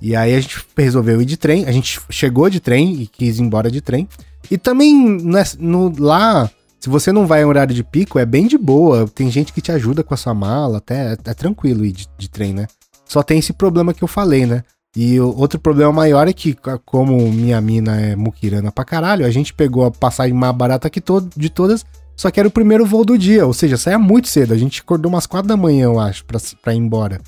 [0.00, 1.64] E aí a gente resolveu ir de trem.
[1.64, 4.08] A gente chegou de trem e quis ir embora de trem.
[4.48, 8.46] E também, né, no, lá, se você não vai em horário de pico, é bem
[8.46, 9.08] de boa.
[9.12, 12.30] Tem gente que te ajuda com a sua mala, até é, tranquilo ir de, de
[12.30, 12.68] trem, né?
[13.06, 14.62] Só tem esse problema que eu falei, né?
[14.96, 19.52] E outro problema maior é que, como minha mina é muquirana pra caralho, a gente
[19.52, 21.84] pegou a passagem mais barata que to de todas,
[22.16, 24.52] só que era o primeiro voo do dia, ou seja, saia muito cedo.
[24.52, 27.20] A gente acordou umas quatro da manhã, eu acho, pra, pra ir embora.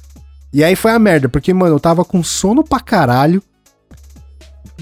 [0.52, 3.42] E aí foi a merda, porque, mano, eu tava com sono pra caralho,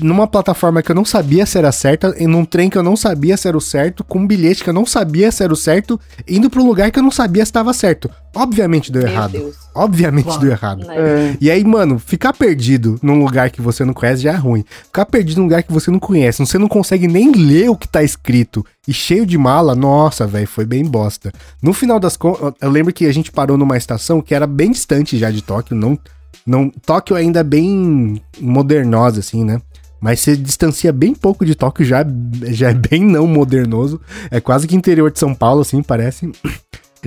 [0.01, 2.96] numa plataforma que eu não sabia se era certa, em um trem que eu não
[2.96, 5.57] sabia se era o certo, com um bilhete que eu não sabia se era o
[5.57, 8.11] certo, indo pra um lugar que eu não sabia se estava certo.
[8.34, 9.32] Obviamente deu Meu errado.
[9.32, 9.57] Deus.
[9.74, 10.40] Obviamente Claro.
[10.40, 10.86] deu errado.
[10.86, 10.94] Né?
[10.96, 11.36] É.
[11.40, 14.64] E aí, mano, ficar perdido num lugar que você não conhece já é ruim.
[14.84, 17.88] Ficar perdido num lugar que você não conhece, você não consegue nem ler o que
[17.88, 21.32] tá escrito e cheio de mala, nossa, velho, foi bem bosta.
[21.62, 24.70] No final das contas, eu lembro que a gente parou numa estação que era bem
[24.70, 25.99] distante já de Tóquio, não,
[26.46, 29.61] não, Tóquio ainda é bem modernosa, assim, né?
[30.01, 32.05] Mas você distancia bem pouco de Tóquio, já,
[32.51, 34.01] já é bem não modernoso.
[34.30, 36.30] É quase que interior de São Paulo, assim, parece.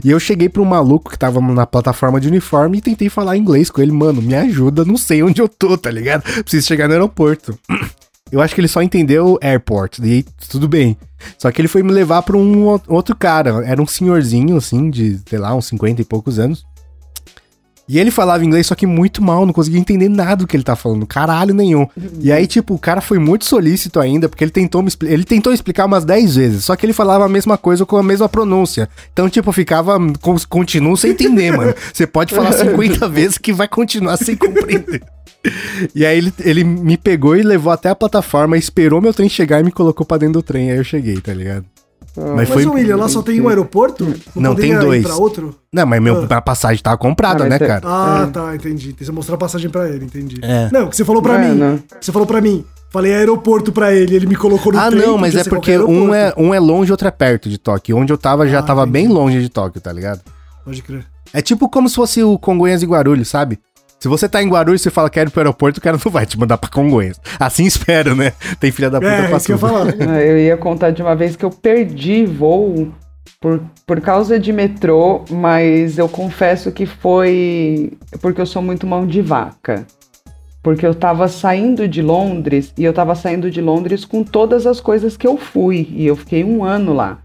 [0.03, 3.37] E eu cheguei pra um maluco que tava na plataforma de uniforme e tentei falar
[3.37, 3.91] inglês com ele.
[3.91, 6.23] Mano, me ajuda, não sei onde eu tô, tá ligado?
[6.43, 7.57] Preciso chegar no aeroporto.
[8.31, 10.97] Eu acho que ele só entendeu airport, e tudo bem.
[11.37, 13.61] Só que ele foi me levar pra um outro cara.
[13.65, 16.65] Era um senhorzinho, assim, de, sei lá, uns 50 e poucos anos.
[17.93, 20.63] E ele falava inglês, só que muito mal, não conseguia entender nada do que ele
[20.63, 21.85] tá falando, caralho nenhum.
[22.21, 25.85] E aí, tipo, o cara foi muito solícito ainda, porque ele tentou ele tentou explicar
[25.87, 28.87] umas 10 vezes, só que ele falava a mesma coisa com a mesma pronúncia.
[29.11, 31.73] Então, tipo, eu ficava, con- continuo sem entender, mano.
[31.93, 35.03] Você pode falar 50 vezes que vai continuar sem compreender.
[35.93, 39.59] E aí ele, ele me pegou e levou até a plataforma, esperou meu trem chegar
[39.59, 41.65] e me colocou pra dentro do trem, aí eu cheguei, tá ligado?
[42.35, 44.03] Mas Mas, ô William, lá só tem um aeroporto?
[44.35, 45.03] Não, tem poderia ir dois.
[45.03, 45.55] pra outro?
[45.71, 47.81] Não, mas meu, a passagem tava comprada, Ah, né, é- cara?
[47.85, 48.89] Ah, tá, entendi.
[48.89, 50.39] Então você mostrou a passagem pra ele, entendi.
[50.43, 50.69] É.
[50.71, 51.73] Não, que você falou pra Mano.
[51.73, 51.83] mim.
[51.99, 52.65] Você falou pra mim.
[52.89, 56.13] Falei aeroporto pra ele, ele me colocou no Ah, trem, não, mas é porque um
[56.13, 57.95] é, um é longe e outro é perto de Tóquio.
[57.95, 58.91] Onde eu tava já Ah, tava entendi.
[58.91, 60.19] bem longe de Tóquio, tá ligado?
[60.65, 61.05] Pode crer.
[61.33, 63.57] É tipo como se fosse o Congonhas e Guarulhos, sabe?
[64.01, 66.11] Se você tá em Guarulhos e você fala quero ir pro aeroporto, o cara não
[66.11, 67.21] vai te mandar pra Congonhas.
[67.39, 68.33] Assim espero, né?
[68.59, 69.69] Tem filha da puta É, pra isso que eu ia tudo.
[69.69, 69.91] falar.
[70.25, 72.91] Eu ia contar de uma vez que eu perdi voo
[73.39, 79.05] por, por causa de metrô, mas eu confesso que foi porque eu sou muito mão
[79.05, 79.85] de vaca.
[80.63, 84.79] Porque eu tava saindo de Londres e eu tava saindo de Londres com todas as
[84.81, 85.87] coisas que eu fui.
[85.91, 87.19] E eu fiquei um ano lá.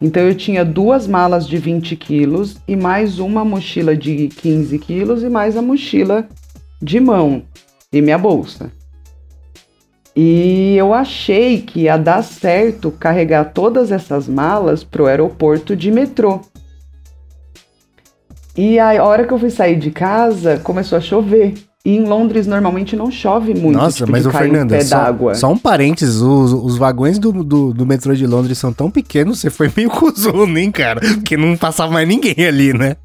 [0.00, 5.22] Então eu tinha duas malas de 20 quilos e mais uma mochila de 15 quilos
[5.22, 6.26] e mais a mochila
[6.80, 7.42] de mão
[7.92, 8.72] e minha bolsa.
[10.16, 16.40] E eu achei que ia dar certo carregar todas essas malas pro aeroporto de metrô.
[18.56, 21.54] E a hora que eu fui sair de casa, começou a chover.
[21.84, 23.78] E em Londres normalmente não chove muito.
[23.78, 27.86] Nossa, tipo, mas o Fernando, só, só um parênteses, os, os vagões do, do, do
[27.86, 31.00] metrô de Londres são tão pequenos, você foi meio cuzona, hein, cara?
[31.00, 32.96] Porque não passava mais ninguém ali, né?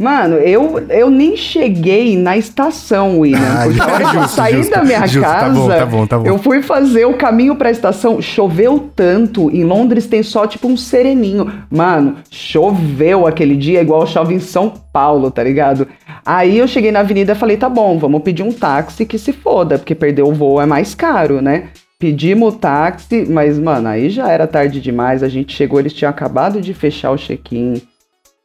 [0.00, 3.38] Mano, eu, eu nem cheguei na estação, William.
[3.38, 6.06] Ah, porque que eu justo, saí justo, da minha justo, tá casa, bom, tá bom,
[6.06, 6.26] tá bom.
[6.26, 8.22] eu fui fazer o caminho pra estação.
[8.22, 9.50] Choveu tanto.
[9.50, 11.52] Em Londres tem só tipo um sereninho.
[11.70, 15.86] Mano, choveu aquele dia igual chove em São Paulo, tá ligado?
[16.24, 19.34] Aí eu cheguei na avenida e falei: tá bom, vamos pedir um táxi que se
[19.34, 21.64] foda, porque perder o voo é mais caro, né?
[21.98, 25.22] Pedimos o táxi, mas, mano, aí já era tarde demais.
[25.22, 27.82] A gente chegou, eles tinham acabado de fechar o check-in.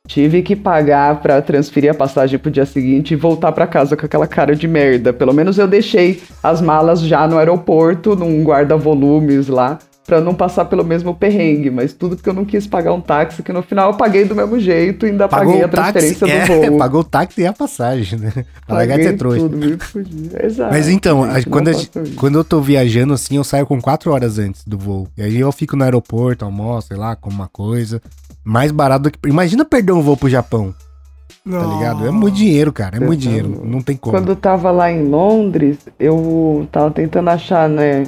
[0.07, 4.05] Tive que pagar pra transferir a passagem pro dia seguinte e voltar pra casa com
[4.05, 5.11] aquela cara de merda.
[5.11, 10.65] Pelo menos eu deixei as malas já no aeroporto, num guarda-volumes lá, pra não passar
[10.65, 11.71] pelo mesmo perrengue.
[11.71, 14.35] Mas tudo porque eu não quis pagar um táxi, que no final eu paguei do
[14.35, 16.77] mesmo jeito e ainda paguei a transferência é, do voo.
[16.77, 18.31] pagou o táxi e a passagem, né?
[18.67, 19.39] Paguei ser trouxa.
[19.39, 19.77] tudo, me.
[20.43, 20.71] Exato.
[20.71, 21.89] Mas então, a- gente, quando, isso.
[22.15, 25.07] quando eu tô viajando assim, eu saio com quatro horas antes do voo.
[25.17, 27.99] E aí eu fico no aeroporto, almoço, sei lá, como uma coisa.
[28.45, 29.19] Mais barato do que.
[29.27, 30.73] Imagina perder um voo pro Japão,
[31.43, 32.05] tá ligado?
[32.07, 32.97] É muito dinheiro, cara.
[32.97, 33.61] É muito dinheiro.
[33.65, 34.15] Não tem como.
[34.15, 38.03] Quando eu tava lá em Londres, eu tava tentando achar, né,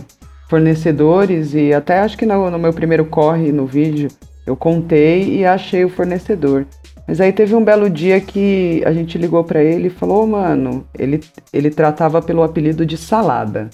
[0.48, 4.10] fornecedores e até acho que no, no meu primeiro corre no vídeo
[4.46, 6.66] eu contei e achei o fornecedor.
[7.08, 10.28] Mas aí teve um belo dia que a gente ligou pra ele e falou, "Ô,
[10.28, 11.22] mano, ele,
[11.52, 13.70] ele tratava pelo apelido de salada.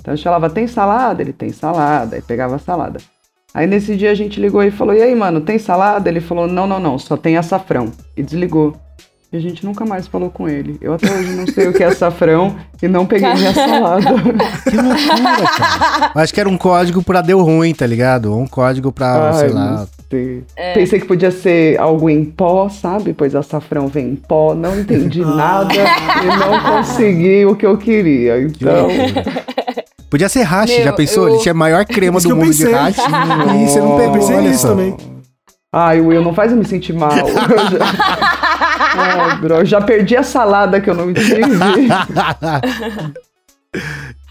[0.00, 1.22] Então a gente falava, tem salada?
[1.22, 3.00] Ele tem salada, aí pegava a salada.
[3.54, 6.08] Aí nesse dia a gente ligou e falou, e aí, mano, tem salada?
[6.08, 7.92] Ele falou, não, não, não, só tem açafrão.
[8.16, 8.74] E desligou.
[9.32, 10.76] E a gente nunca mais falou com ele.
[10.80, 14.06] Eu até hoje não sei o que é açafrão e não peguei minha salada.
[14.70, 16.12] Que loucura, cara.
[16.14, 18.32] Acho que era um código pra deu ruim, tá ligado?
[18.32, 19.86] Ou um código pra, Ai, sei lá.
[20.08, 20.44] sei.
[20.74, 23.12] Pensei que podia ser algo em pó, sabe?
[23.12, 24.54] Pois açafrão vem em pó.
[24.54, 28.36] Não entendi nada e não consegui o que eu queria.
[28.48, 29.24] Que Então, loucura.
[30.14, 31.26] Podia ser hash, Meu, já pensou?
[31.26, 32.96] eu- Ele tinha a maior crema Isso do mundo de hash.
[33.60, 34.68] E você não Eu pegou, pensei olha nisso só.
[34.68, 34.96] também.
[35.72, 37.10] ai, Will, não faz eu me sentir mal.
[37.18, 37.84] Eu já...
[38.96, 41.40] Ai, bro, já perdi a salada que eu não tive.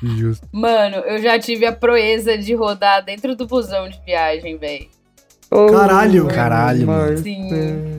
[0.02, 0.48] Justo.
[0.54, 4.88] Mano, eu já tive a proeza de rodar dentro do busão de viagem, velho.
[5.52, 6.28] Oh, Caralho.
[6.28, 7.18] Caralho, mano.
[7.18, 7.50] Sim,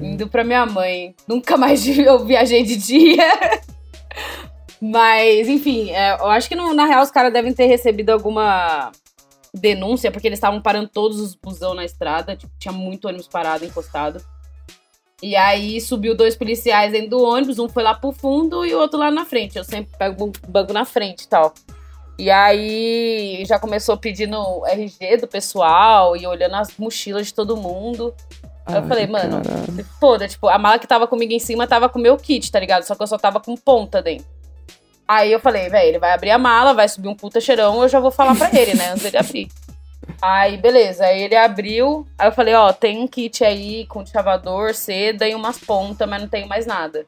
[0.02, 1.14] indo pra minha mãe.
[1.28, 3.28] Nunca mais eu viajei de dia.
[4.90, 8.92] Mas, enfim, é, eu acho que no- na real os caras devem ter recebido alguma
[9.52, 12.36] denúncia, porque eles estavam parando todos os busão na estrada.
[12.36, 14.22] Tipo, tinha muito ônibus parado, encostado.
[15.22, 18.78] E aí subiu dois policiais dentro do ônibus, um foi lá pro fundo e o
[18.78, 19.56] outro lá na frente.
[19.56, 21.54] Eu sempre pego o banco na frente e tal.
[22.18, 28.14] E aí já começou pedindo RG do pessoal e olhando as mochilas de todo mundo.
[28.66, 29.40] Aí eu Ai, falei, mano.
[29.98, 32.60] Foda, tipo, a mala que tava comigo em cima tava com o meu kit, tá
[32.60, 32.82] ligado?
[32.82, 34.26] Só que eu só tava com ponta dentro.
[35.06, 37.88] Aí eu falei, velho, ele vai abrir a mala, vai subir um puta cheirão, eu
[37.88, 38.90] já vou falar pra ele, né?
[38.90, 39.48] Antes dele abrir.
[40.20, 41.04] Aí, beleza.
[41.04, 42.06] Aí ele abriu.
[42.18, 46.22] Aí eu falei, ó, tem um kit aí com chavador, seda e umas pontas, mas
[46.22, 47.06] não tenho mais nada.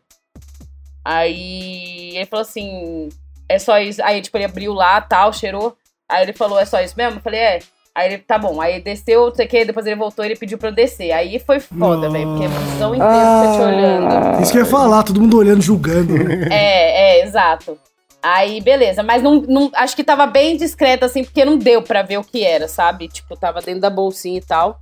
[1.05, 3.09] Aí ele falou assim,
[3.49, 4.03] é só isso.
[4.03, 5.77] Aí, tipo, ele abriu lá, tal, cheirou.
[6.09, 7.19] Aí ele falou, é só isso mesmo?
[7.19, 7.59] Eu falei, é.
[7.97, 8.61] Aí ele, tá bom.
[8.61, 11.13] Aí desceu, não sei o que, depois ele voltou e ele pediu pra eu descer.
[11.13, 14.07] Aí foi foda, velho, porque a visão inteira fica te olhando.
[14.07, 16.13] Ah, Isso que eu ia falar, todo mundo olhando, julgando.
[16.13, 16.47] né?
[16.53, 17.79] É, é, exato.
[18.23, 19.03] Aí, beleza.
[19.03, 22.25] Mas não, não, acho que tava bem discreta, assim, porque não deu pra ver o
[22.25, 23.09] que era, sabe?
[23.09, 24.79] Tipo, tava dentro da bolsinha e tal.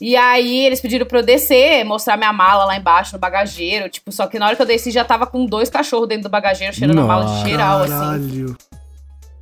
[0.00, 3.90] E aí, eles pediram pra eu descer, mostrar minha mala lá embaixo no bagageiro.
[3.90, 6.30] Tipo, só que na hora que eu desci já tava com dois cachorros dentro do
[6.30, 7.44] bagageiro, cheirando a mala Nossa.
[7.44, 8.46] de geral, assim.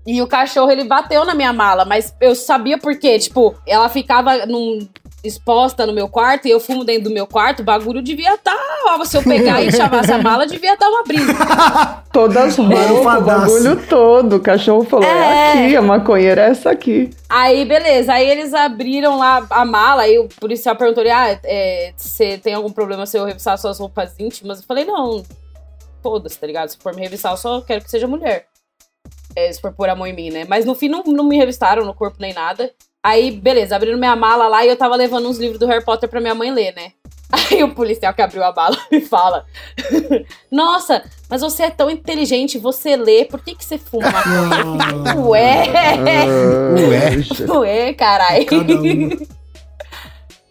[0.06, 3.18] E o cachorro, ele bateu na minha mala, mas eu sabia por quê.
[3.18, 4.86] Tipo, ela ficava num-
[5.24, 8.54] exposta no meu quarto e eu fumo dentro do meu quarto, o bagulho devia estar.
[9.04, 11.32] se eu pegar e chavasse a mala, devia dar uma brisa.
[12.12, 14.36] todas roupas, o bagulho todo.
[14.36, 15.08] O cachorro falou, é,
[15.58, 15.64] É.
[15.66, 17.10] aqui, a maconheira é essa aqui.
[17.28, 18.12] Aí, beleza.
[18.12, 20.02] Aí eles abriram lá a mala.
[20.02, 24.14] Aí o policial perguntou: ah, é, você tem algum problema se eu revisar suas roupas
[24.20, 24.60] íntimas?
[24.60, 25.24] Eu falei: não,
[26.02, 26.68] foda-se, tá ligado?
[26.68, 28.46] Se for me revisar, eu só quero que seja mulher.
[29.36, 30.46] É, se for por amor em mim, né?
[30.48, 32.72] Mas no fim não, não me revistaram no corpo nem nada.
[33.04, 36.08] Aí, beleza, abriram minha mala lá e eu tava levando uns livros do Harry Potter
[36.08, 36.92] pra minha mãe ler, né?
[37.30, 39.44] Aí o policial que abriu a mala me fala:
[40.50, 44.06] Nossa, mas você é tão inteligente, você lê, por que, que você fuma?
[45.06, 45.66] Ah, Ué!
[46.88, 47.58] Ué.
[47.58, 48.46] Ué, caralho.
[48.52, 49.26] Um.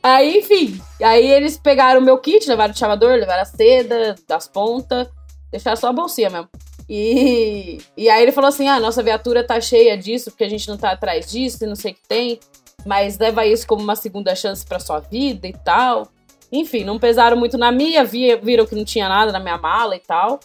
[0.04, 0.80] Aí, enfim.
[1.02, 5.08] Aí eles pegaram o meu kit, levaram o chavador, levaram a seda, das pontas,
[5.52, 6.48] deixaram só a bolsinha mesmo.
[6.90, 10.68] E, e aí ele falou assim: ah, nossa viatura tá cheia disso, porque a gente
[10.68, 12.40] não tá atrás disso e não sei o que tem.
[12.86, 16.08] Mas leva isso como uma segunda chance pra sua vida e tal.
[16.52, 19.96] Enfim, não pesaram muito na minha, vi- viram que não tinha nada na minha mala
[19.96, 20.40] e tal.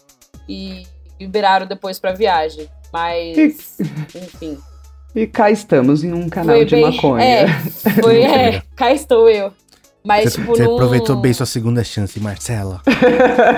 [0.49, 0.85] E
[1.21, 2.67] liberaram depois pra viagem.
[2.93, 3.79] Mas,
[4.15, 4.59] enfim.
[5.15, 6.85] E cá estamos em um canal Foi de bem.
[6.97, 7.23] maconha.
[7.25, 7.47] É,
[8.03, 9.53] foi, é, cá estou eu.
[10.05, 12.81] Mas, Você, tipo, você aproveitou bem sua segunda chance, Marcela.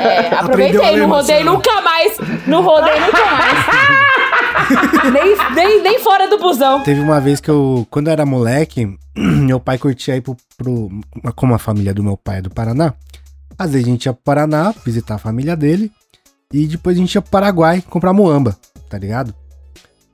[0.02, 2.16] É, aproveitei, não rodei nunca mais.
[2.46, 5.12] Não rodei nunca mais.
[5.12, 6.82] nem, nem, nem fora do busão.
[6.82, 10.90] Teve uma vez que eu, quando eu era moleque, meu pai curtia ir pro, pro.
[11.36, 12.94] Como a família do meu pai é do Paraná.
[13.58, 15.90] Às vezes a gente ia pro Paraná visitar a família dele.
[16.52, 18.56] E depois a gente ia pro Paraguai comprar muamba,
[18.88, 19.34] tá ligado?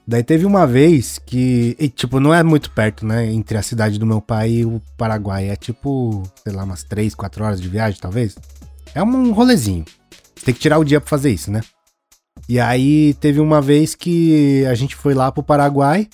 [0.09, 1.76] Daí teve uma vez que.
[1.78, 3.30] e, tipo, não é muito perto, né?
[3.30, 5.50] Entre a cidade do meu pai e o Paraguai.
[5.50, 8.34] É tipo, sei lá, umas 3, 4 horas de viagem, talvez.
[8.94, 9.84] É um rolezinho.
[10.34, 11.61] Você tem que tirar o dia pra fazer isso, né?
[12.48, 16.09] E aí teve uma vez que a gente foi lá pro Paraguai.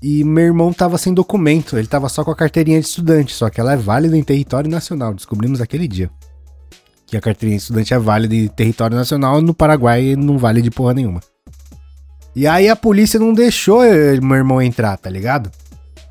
[0.00, 3.50] E meu irmão tava sem documento, ele tava só com a carteirinha de estudante, só
[3.50, 5.12] que ela é válida em território nacional.
[5.12, 6.08] Descobrimos aquele dia.
[7.04, 10.70] Que a carteirinha de estudante é válida em território nacional, no Paraguai não vale de
[10.70, 11.20] porra nenhuma.
[12.38, 15.50] E aí a polícia não deixou eh, meu irmão entrar, tá ligado?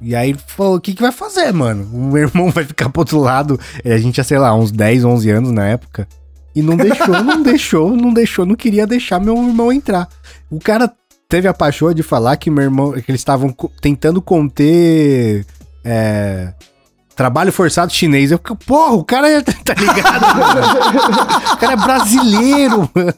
[0.01, 1.89] E aí falou: o que, que vai fazer, mano?
[1.93, 3.57] O meu irmão vai ficar pro outro lado.
[3.85, 6.05] E a gente tinha, sei lá, uns 10, 11 anos na época.
[6.53, 10.09] E não deixou, não deixou, não deixou, não queria deixar meu irmão entrar.
[10.51, 10.91] O cara
[11.29, 15.45] teve a paixão de falar que meu irmão, que eles estavam co- tentando conter
[15.85, 16.51] é,
[17.17, 18.31] trabalho forçado chinês.
[18.31, 21.53] Eu, fico, porra, o cara é, tá ligado?
[21.53, 23.13] o cara é brasileiro, mano.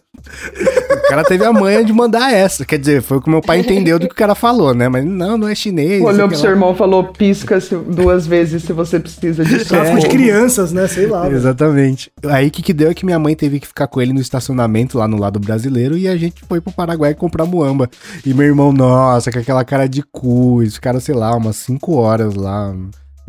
[0.92, 2.66] O cara teve a manha de mandar essa.
[2.66, 4.88] Quer dizer, foi o que meu pai entendeu do que o cara falou, né?
[4.90, 6.02] Mas não, não é chinês.
[6.04, 9.96] Olhou pro seu irmão e falou: pisca se- duas vezes se você precisa de Tráfico
[9.96, 10.10] de socorro.
[10.10, 10.88] crianças, né?
[10.88, 11.28] Sei lá.
[11.30, 12.12] Exatamente.
[12.28, 14.20] Aí o que, que deu é que minha mãe teve que ficar com ele no
[14.22, 17.90] estacionamento lá no lado brasileiro e a gente foi pro Paraguai comprar muamba.
[18.26, 21.96] E meu irmão, nossa, com aquela cara de cu, eles ficaram, sei lá, umas 5
[21.96, 22.74] horas lá.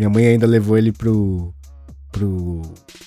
[0.01, 1.53] Minha mãe ainda levou ele pro.
[2.11, 2.62] pro.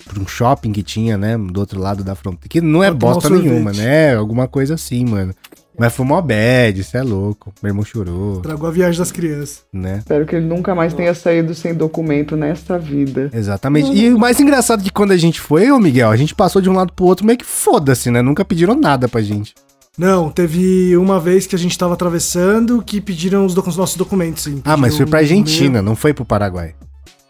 [0.05, 1.35] pra um shopping que tinha, né?
[1.35, 2.47] Do outro lado da fronteira.
[2.47, 3.47] Que não é bosta sorvete.
[3.49, 4.13] nenhuma, né?
[4.15, 5.33] Alguma coisa assim, mano.
[5.75, 7.51] Mas foi mó bad, isso é louco.
[7.63, 9.63] Meu irmão chorou, Tragou a viagem das crianças.
[9.73, 9.97] né?
[9.97, 13.31] Espero que ele nunca mais tenha saído sem documento nesta vida.
[13.33, 13.91] Exatamente.
[13.91, 16.61] E o mais engraçado é que quando a gente foi, ô Miguel, a gente passou
[16.61, 18.21] de um lado pro outro meio que foda-se, né?
[18.21, 19.55] Nunca pediram nada pra gente.
[19.97, 24.43] Não, teve uma vez que a gente tava atravessando que pediram os, docu- nossos documentos,
[24.43, 24.59] sim.
[24.65, 25.83] Ah, mas foi pra Argentina, meu.
[25.83, 26.73] não foi pro Paraguai.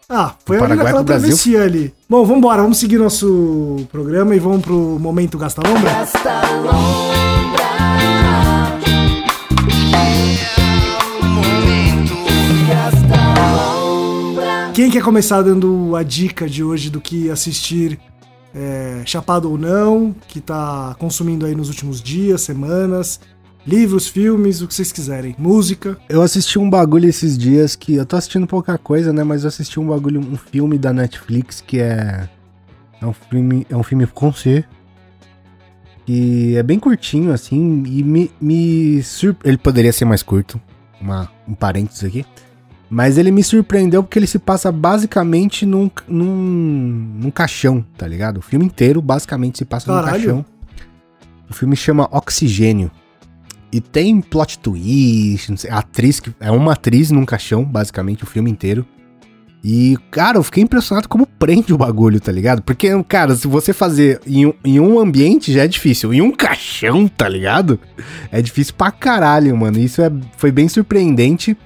[0.08, 1.92] Ah, foi ali Paraguai naquela travessia ali.
[2.08, 6.06] Bom, vambora, vamos seguir nosso programa e vamos pro momento Gasta Lombra?
[14.74, 17.98] Quem quer começar dando a dica de hoje do que assistir,
[18.54, 23.20] é, chapado ou não, que tá consumindo aí nos últimos dias, semanas,
[23.66, 25.98] livros, filmes, o que vocês quiserem, música.
[26.08, 27.94] Eu assisti um bagulho esses dias que.
[27.94, 29.24] Eu tô assistindo pouca coisa, né?
[29.24, 32.28] Mas eu assisti um bagulho, um filme da Netflix que é.
[33.00, 33.66] É um filme.
[33.68, 34.64] É um filme francês.
[36.06, 37.82] Que é bem curtinho, assim.
[37.86, 38.30] E me.
[38.40, 39.02] me.
[39.44, 40.60] Ele poderia ser mais curto.
[41.00, 42.24] Uma, um parênteses aqui.
[42.90, 48.38] Mas ele me surpreendeu porque ele se passa basicamente num, num, num caixão, tá ligado?
[48.38, 50.22] O filme inteiro basicamente se passa num Caralho.
[50.24, 50.44] caixão.
[51.50, 52.90] O filme chama Oxigênio.
[53.72, 58.26] E tem plot twist, não sei, atriz, que é uma atriz num caixão, basicamente, o
[58.26, 58.86] filme inteiro.
[59.64, 62.62] E, cara, eu fiquei impressionado como prende o bagulho, tá ligado?
[62.62, 66.12] Porque, cara, se você fazer em, um- em um ambiente já é difícil.
[66.14, 67.80] Em um caixão, tá ligado?
[68.30, 69.78] É difícil pra caralho, mano.
[69.78, 71.56] Isso é, foi bem surpreendente.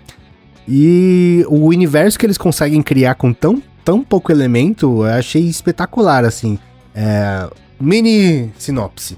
[0.68, 6.24] E o universo que eles conseguem criar com tão, tão pouco elemento, eu achei espetacular,
[6.26, 6.58] assim.
[6.94, 7.48] É,
[7.80, 9.16] mini sinopse.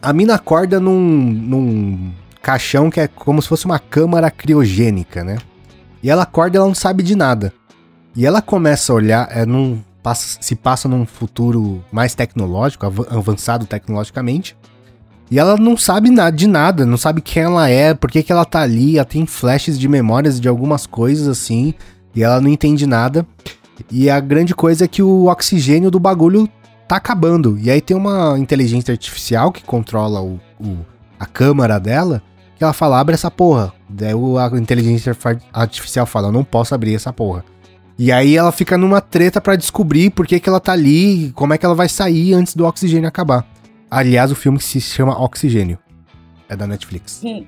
[0.00, 5.38] A mina acorda num, num caixão que é como se fosse uma câmara criogênica, né?
[6.02, 7.52] E ela acorda e ela não sabe de nada.
[8.14, 13.06] E ela começa a olhar, é num, passa- se passa num futuro mais tecnológico, av-
[13.10, 14.56] avançado tecnologicamente.
[15.32, 18.30] E ela não sabe nada de nada, não sabe quem ela é, por que, que
[18.30, 21.72] ela tá ali, ela tem flashes de memórias de algumas coisas assim,
[22.14, 23.26] e ela não entende nada.
[23.90, 26.46] E a grande coisa é que o oxigênio do bagulho
[26.86, 27.58] tá acabando.
[27.58, 30.84] E aí tem uma inteligência artificial que controla o, o-
[31.18, 32.22] a câmara dela,
[32.58, 33.72] que ela fala, abre essa porra.
[33.88, 35.16] Daí a inteligência
[35.50, 37.42] artificial fala, eu não posso abrir essa porra.
[37.98, 41.54] E aí ela fica numa treta pra descobrir por que, que ela tá ali, como
[41.54, 43.46] é que ela vai sair antes do oxigênio acabar.
[43.94, 45.78] Aliás, o filme se chama Oxigênio.
[46.48, 47.20] É da Netflix.
[47.22, 47.44] Hum.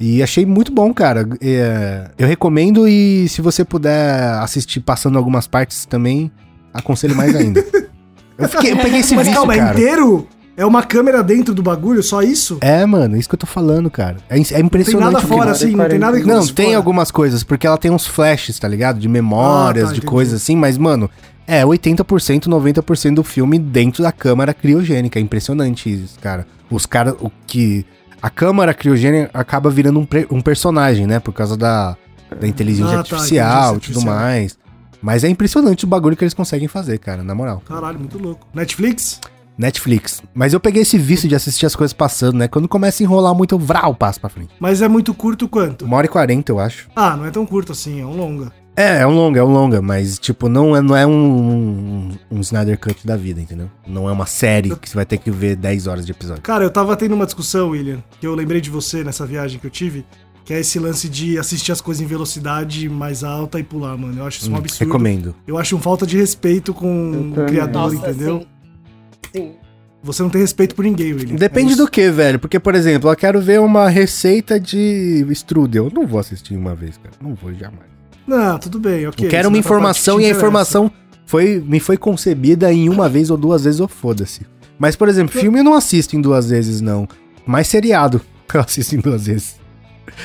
[0.00, 1.24] E achei muito bom, cara.
[1.40, 6.30] É, eu recomendo e se você puder assistir passando algumas partes também,
[6.74, 7.64] aconselho mais ainda.
[8.38, 9.78] Eu, fiquei- eu peguei esse Mas vício, calma, é cara.
[9.80, 10.28] inteiro?
[10.56, 12.56] É uma câmera dentro do bagulho, só isso?
[12.62, 14.16] É, mano, isso que eu tô falando, cara.
[14.28, 15.12] É, é Não tem impressionante.
[15.12, 16.76] nada fora, assim, não tem nada que Não, tem fora.
[16.78, 18.98] algumas coisas, porque ela tem uns flashes, tá ligado?
[18.98, 20.10] De memórias, Ah, tá, de entendi.
[20.10, 21.10] coisas assim, mas, mano,
[21.46, 25.18] é 80%, 90% do filme dentro da câmara criogênica.
[25.18, 26.46] É impressionante isso, cara.
[26.70, 27.84] Os caras, o que.
[28.22, 31.20] A câmara criogênica acaba virando um, pre- um personagem, né?
[31.20, 31.94] Por causa da,
[32.40, 34.14] da inteligência Ah, tá, artificial inteligência e tudo artificial.
[34.16, 34.58] mais.
[35.02, 37.62] Mas é impressionante o bagulho que eles conseguem fazer, cara, na moral.
[37.68, 38.48] Caralho, muito louco.
[38.54, 39.20] Netflix?
[39.58, 40.22] Netflix.
[40.34, 42.48] Mas eu peguei esse vício de assistir as coisas passando, né?
[42.48, 44.50] Quando começa a enrolar muito, eu vral, passo pra frente.
[44.60, 45.84] Mas é muito curto quanto?
[45.84, 46.88] Uma hora e quarenta, eu acho.
[46.94, 48.52] Ah, não é tão curto assim, é um longa.
[48.78, 52.10] É, é um longa, é um longa, mas, tipo, não é, não é um, um,
[52.30, 53.70] um Snyder Cut da vida, entendeu?
[53.86, 56.42] Não é uma série que você vai ter que ver 10 horas de episódio.
[56.42, 59.66] Cara, eu tava tendo uma discussão, William, que eu lembrei de você nessa viagem que
[59.66, 60.04] eu tive,
[60.44, 64.20] que é esse lance de assistir as coisas em velocidade mais alta e pular, mano.
[64.20, 64.84] Eu acho isso um Hum, absurdo.
[64.86, 65.34] recomendo.
[65.46, 68.40] Eu acho um falta de respeito com o criador, Nossa, entendeu?
[68.40, 68.46] sim.
[69.34, 69.52] Sim.
[70.02, 71.34] Você não tem respeito por ninguém, William.
[71.36, 72.38] Depende É do que, velho.
[72.38, 75.86] Porque, por exemplo, eu quero ver uma receita de strudel.
[75.86, 77.14] Eu não vou assistir uma vez, cara.
[77.20, 77.96] Não vou jamais.
[78.26, 79.24] Não, tudo bem, ok.
[79.24, 80.90] eu quero isso uma informação e a informação
[81.26, 84.46] foi, me foi concebida em uma vez ou duas vezes, ou foda-se.
[84.78, 87.08] Mas, por exemplo, filme eu não assisto em duas vezes, não.
[87.46, 88.20] Mas seriado
[88.52, 89.56] eu assisto em duas vezes.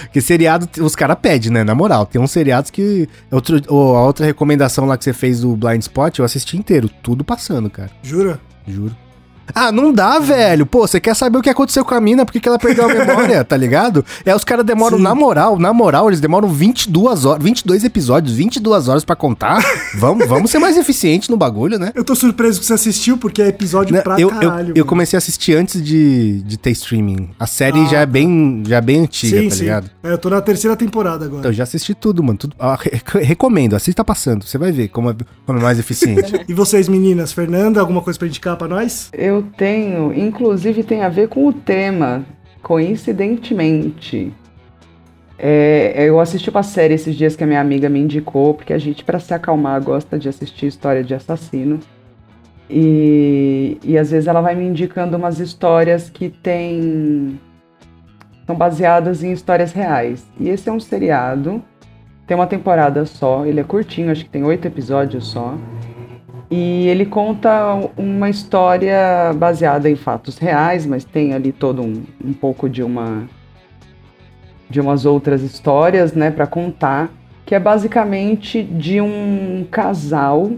[0.04, 1.64] Porque seriado, os caras pedem, né?
[1.64, 3.10] Na moral, tem uns seriados que.
[3.32, 6.90] Outro, ou a outra recomendação lá que você fez do Blind Spot, eu assisti inteiro,
[7.02, 7.90] tudo passando, cara.
[8.04, 8.40] Jura?
[8.72, 9.11] Juro.
[9.54, 10.66] Ah, não dá, velho.
[10.66, 12.88] Pô, você quer saber o que aconteceu com a mina, por que ela perdeu a
[12.94, 14.06] memória, tá ligado?
[14.26, 15.04] É, os caras demoram, Sim.
[15.04, 19.62] na moral, na moral, eles demoram 22 horas, 22 episódios, 22 horas pra contar.
[19.96, 21.92] Vamos, vamos ser mais eficientes no bagulho, né?
[21.96, 24.70] Eu tô surpreso que você assistiu, porque é episódio Né, pra eu, eu, caralho.
[24.70, 24.86] eu mano.
[24.86, 27.30] comecei a assistir antes de, de ter streaming.
[27.40, 29.62] A série Ah, já é bem, já é bem antiga, Sim, tá sim.
[29.64, 29.90] ligado?
[30.04, 31.48] É, eu tô na terceira temporada agora.
[31.48, 32.38] Eu já assisti tudo, mano.
[32.38, 34.46] Tudo, ah, re- recomendo, assista passando.
[34.46, 35.16] Você vai ver como é,
[35.46, 36.40] como é mais eficiente.
[36.48, 37.32] E vocês, meninas?
[37.32, 39.10] Fernanda, alguma coisa pra indicar pra nós?
[39.14, 42.26] Eu tenho, inclusive tem a ver com o tema,
[42.62, 44.34] coincidentemente.
[45.38, 48.78] É, eu assisti uma série esses dias que a minha amiga me indicou, porque a
[48.78, 51.80] gente, pra se acalmar, gosta de assistir história de assassino.
[52.70, 57.40] E, e às vezes ela vai me indicando umas histórias que tem.
[58.46, 60.26] são baseadas em histórias reais.
[60.40, 61.62] E esse é um seriado,
[62.28, 65.58] tem uma temporada só, ele é curtinho, acho que tem oito episódios só.
[66.52, 72.34] E ele conta uma história baseada em fatos reais, mas tem ali todo um, um
[72.34, 73.26] pouco de uma
[74.70, 77.12] de umas outras histórias, né, para contar,
[77.46, 80.52] que é basicamente de um casal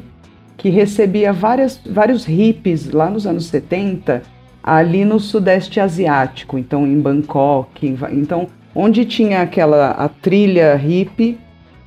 [0.56, 4.22] que recebia várias, vários hippies lá nos anos 70,
[4.64, 11.40] ali no sudeste asiático, então em Bangkok, em então onde tinha aquela a trilha hippie,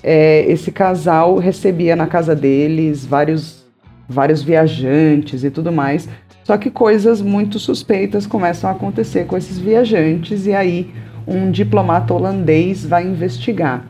[0.03, 3.66] é, esse casal recebia na casa deles vários
[4.09, 6.09] vários viajantes e tudo mais.
[6.45, 10.95] Só que coisas muito suspeitas começam a acontecer com esses viajantes e aí
[11.27, 13.85] um diplomata holandês vai investigar.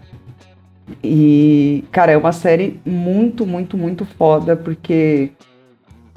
[1.02, 5.30] E, cara, é uma série muito, muito, muito foda, porque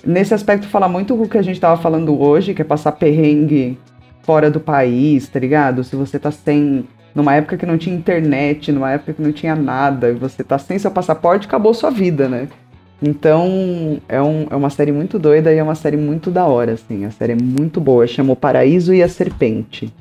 [0.05, 3.77] nesse aspecto fala muito o que a gente tava falando hoje, que é passar perrengue
[4.21, 5.83] fora do país, tá ligado?
[5.83, 6.87] Se você tá sem.
[7.15, 10.59] Numa época que não tinha internet, numa época que não tinha nada, e você tá
[10.59, 12.47] sem seu passaporte, acabou sua vida, né?
[13.01, 16.73] Então, é, um- é uma série muito doida e é uma série muito da hora,
[16.73, 17.05] assim.
[17.05, 18.05] A série é muito boa.
[18.05, 19.91] Chama O Paraíso e a Serpente.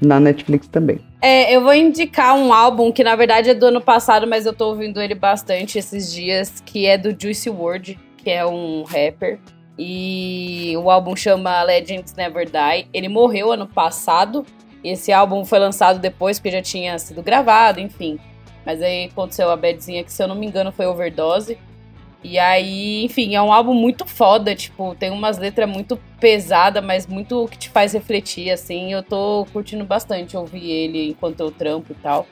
[0.00, 0.98] Na Netflix também.
[1.20, 4.52] É, eu vou indicar um álbum que na verdade é do ano passado, mas eu
[4.52, 9.38] tô ouvindo ele bastante esses dias, que é do Juicy WRLD, que é um rapper.
[9.78, 12.88] E o álbum chama Legends Never Die.
[12.92, 14.44] Ele morreu ano passado.
[14.82, 18.18] Esse álbum foi lançado depois, porque já tinha sido gravado, enfim.
[18.66, 21.56] Mas aí aconteceu a badzinha que, se eu não me engano, foi overdose.
[22.24, 27.06] E aí, enfim, é um álbum muito foda, tipo, tem umas letras muito pesadas, mas
[27.06, 28.92] muito que te faz refletir, assim.
[28.92, 32.26] Eu tô curtindo bastante ouvir ele enquanto eu trampo e tal.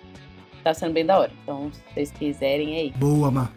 [0.62, 1.32] Tá sendo bem da hora.
[1.42, 2.92] Então, se vocês quiserem, é aí.
[2.96, 3.48] Boa, Má.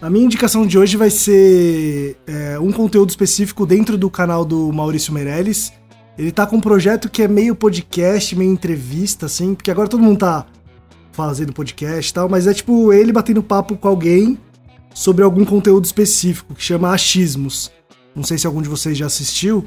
[0.00, 4.72] A minha indicação de hoje vai ser é, um conteúdo específico dentro do canal do
[4.72, 5.72] Maurício Meirelles.
[6.18, 10.02] Ele tá com um projeto que é meio podcast, meio entrevista, assim, porque agora todo
[10.02, 10.44] mundo tá
[11.12, 14.38] fazendo podcast e tal, mas é tipo ele batendo papo com alguém
[14.94, 17.70] sobre algum conteúdo específico, que chama Achismos.
[18.14, 19.64] Não sei se algum de vocês já assistiu.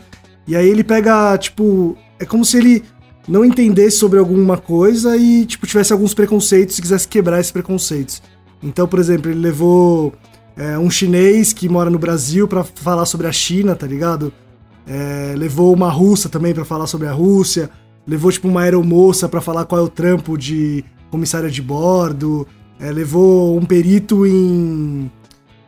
[0.47, 2.83] E aí ele pega, tipo, é como se ele
[3.27, 8.21] não entendesse sobre alguma coisa e, tipo, tivesse alguns preconceitos e quisesse quebrar esses preconceitos.
[8.61, 10.13] Então, por exemplo, ele levou
[10.55, 14.31] é, um chinês que mora no Brasil pra falar sobre a China, tá ligado?
[14.87, 17.69] É, levou uma russa também pra falar sobre a Rússia.
[18.07, 22.47] Levou, tipo, uma aeromoça pra falar qual é o trampo de comissária de bordo.
[22.79, 25.09] É, levou um perito em.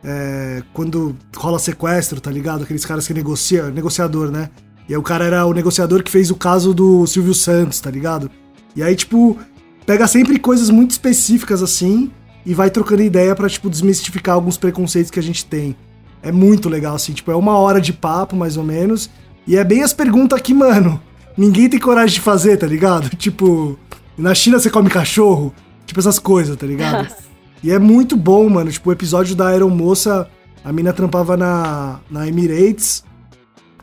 [0.04, 2.64] é, quando rola sequestro, tá ligado?
[2.64, 4.50] Aqueles caras que negocia, negociador, né?
[4.88, 7.90] E aí o cara era o negociador que fez o caso do Silvio Santos, tá
[7.90, 8.30] ligado?
[8.74, 9.38] E aí, tipo,
[9.84, 12.10] pega sempre coisas muito específicas assim
[12.44, 15.76] e vai trocando ideia pra, tipo, desmistificar alguns preconceitos que a gente tem.
[16.22, 19.10] É muito legal, assim, tipo, é uma hora de papo, mais ou menos.
[19.46, 21.00] E é bem as perguntas que, mano,
[21.36, 23.08] ninguém tem coragem de fazer, tá ligado?
[23.16, 23.78] Tipo,
[24.16, 25.54] na China você come cachorro?
[25.88, 27.08] Tipo, essas coisas, tá ligado?
[27.60, 28.70] E é muito bom, mano.
[28.70, 30.28] Tipo, o episódio da aeromoça,
[30.64, 33.02] a mina trampava na, na Emirates.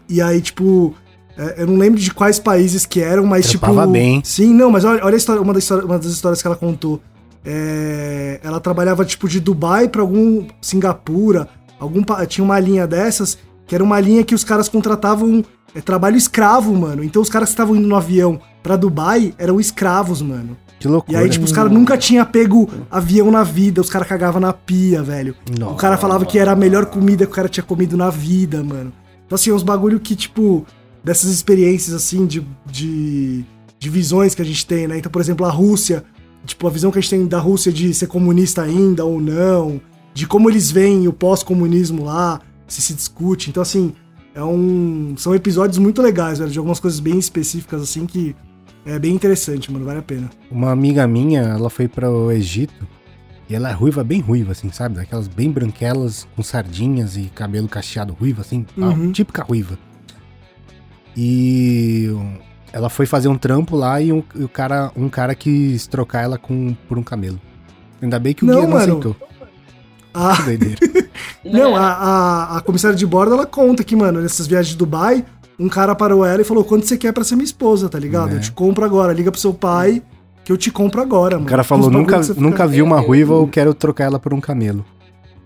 [0.07, 0.95] E aí, tipo,
[1.37, 3.91] é, eu não lembro de quais países que eram, mas Trampava tipo.
[3.91, 4.21] bem.
[4.23, 6.55] Sim, não, mas olha, olha a história, uma, das histórias, uma das histórias que ela
[6.55, 7.01] contou.
[7.43, 10.47] É, ela trabalhava, tipo, de Dubai pra algum.
[10.61, 11.49] Singapura.
[11.77, 13.37] Algum, tinha uma linha dessas,
[13.67, 15.43] que era uma linha que os caras contratavam
[15.75, 17.03] é, trabalho escravo, mano.
[17.03, 20.55] Então os caras que estavam indo no avião pra Dubai eram escravos, mano.
[20.79, 21.19] Que E loucura.
[21.19, 25.01] aí, tipo, os caras nunca tinham pego avião na vida, os caras cagavam na pia,
[25.01, 25.35] velho.
[25.57, 25.73] Nossa.
[25.73, 28.63] O cara falava que era a melhor comida que o cara tinha comido na vida,
[28.63, 28.91] mano.
[29.25, 30.65] Então, assim, é uns bagulho que, tipo,
[31.03, 33.43] dessas experiências, assim, de, de,
[33.79, 34.97] de visões que a gente tem, né?
[34.97, 36.03] Então, por exemplo, a Rússia,
[36.45, 39.79] tipo, a visão que a gente tem da Rússia de ser comunista ainda ou não,
[40.13, 43.49] de como eles veem o pós-comunismo lá, se se discute.
[43.49, 43.93] Então, assim,
[44.33, 48.35] é um, são episódios muito legais, velho, de algumas coisas bem específicas, assim, que
[48.85, 50.29] é bem interessante, mano, vale a pena.
[50.51, 52.87] Uma amiga minha, ela foi pro Egito
[53.49, 54.95] e ela é ruiva, bem ruiva, assim, sabe?
[54.95, 59.11] Daquelas bem branquelas, com sardinhas e cabelo cacheado ruivo, assim, Uhum.
[59.11, 59.77] típica ruiva.
[61.17, 62.09] E
[62.73, 66.23] ela foi fazer um trampo lá e, um, e o cara, um cara quis trocar
[66.23, 67.39] ela com, por um camelo.
[68.01, 68.91] Ainda bem que o Não, guia não mano.
[68.91, 69.15] aceitou.
[70.13, 70.79] Ah, Que doideira.
[71.43, 75.25] não, a, a, a comissária de bordo, ela conta que, mano, nessas viagens de Dubai,
[75.59, 78.31] um cara parou ela e falou, quanto você quer pra ser minha esposa, tá ligado?
[78.31, 78.37] Né?
[78.37, 80.01] Eu te compro agora, liga pro seu pai,
[80.43, 81.45] que eu te compro agora, mano.
[81.47, 84.41] O cara falou, nunca, que nunca vi uma ruiva, eu quero trocar ela por um
[84.41, 84.85] camelo.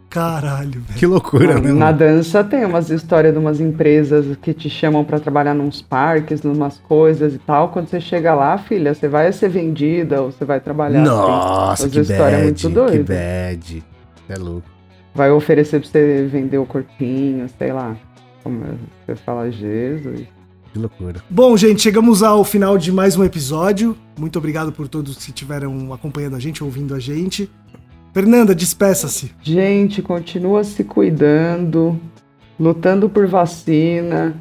[0.10, 0.98] Caralho, velho.
[0.98, 1.72] Que loucura, né?
[1.72, 6.42] Na dança tem umas histórias de umas empresas que te chamam pra trabalhar nos parques,
[6.42, 7.70] numas coisas e tal.
[7.70, 11.02] Quando você chega lá, filha, você vai ser vendida ou você vai trabalhar.
[11.04, 13.06] Nossa, Tem que umas histórias bad, muito que doidas.
[13.06, 13.84] bad.
[14.28, 14.68] É louco.
[15.14, 17.96] Vai oferecer pra você vender o corpinho, sei lá.
[18.44, 18.64] Como
[19.06, 20.28] você fala, Jesus.
[20.72, 21.22] Que loucura.
[21.30, 23.98] Bom, gente, chegamos ao final de mais um episódio.
[24.18, 27.50] Muito obrigado por todos que estiveram acompanhando a gente, ouvindo a gente.
[28.14, 29.32] Fernanda, despeça-se.
[29.42, 32.00] Gente, continua se cuidando,
[32.60, 34.36] lutando por vacina.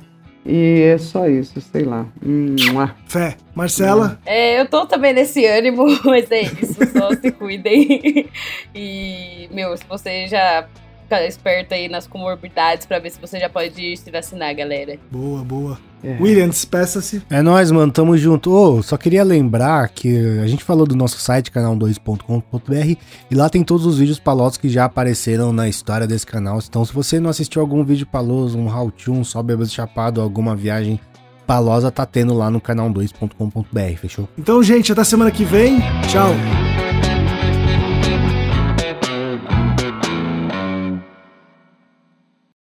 [0.45, 2.07] E é só isso, sei lá.
[2.25, 2.95] Mua.
[3.07, 3.37] Fé.
[3.55, 8.29] Marcela, É, eu tô também nesse ânimo, mas é isso, só se cuidem.
[8.75, 10.67] E, meu, se você já
[11.09, 14.99] fica esperto aí nas comorbidades pra ver se você já pode se vacinar, galera.
[15.11, 15.79] boa, boa.
[16.05, 16.17] É.
[16.21, 17.21] William, despeça-se.
[17.29, 18.53] É nóis, mano, tamo junto.
[18.53, 22.97] Ô, só queria lembrar que a gente falou do nosso site, canal2.com.br,
[23.29, 26.61] e lá tem todos os vídeos palosos que já apareceram na história desse canal.
[26.65, 30.55] Então, se você não assistiu algum vídeo paloso, um how-to, um só bêbado chapado, alguma
[30.55, 31.01] viagem
[31.45, 34.29] palosa, tá tendo lá no canal2.com.br, fechou?
[34.39, 35.81] Então, gente, até semana que vem.
[36.09, 36.31] Tchau.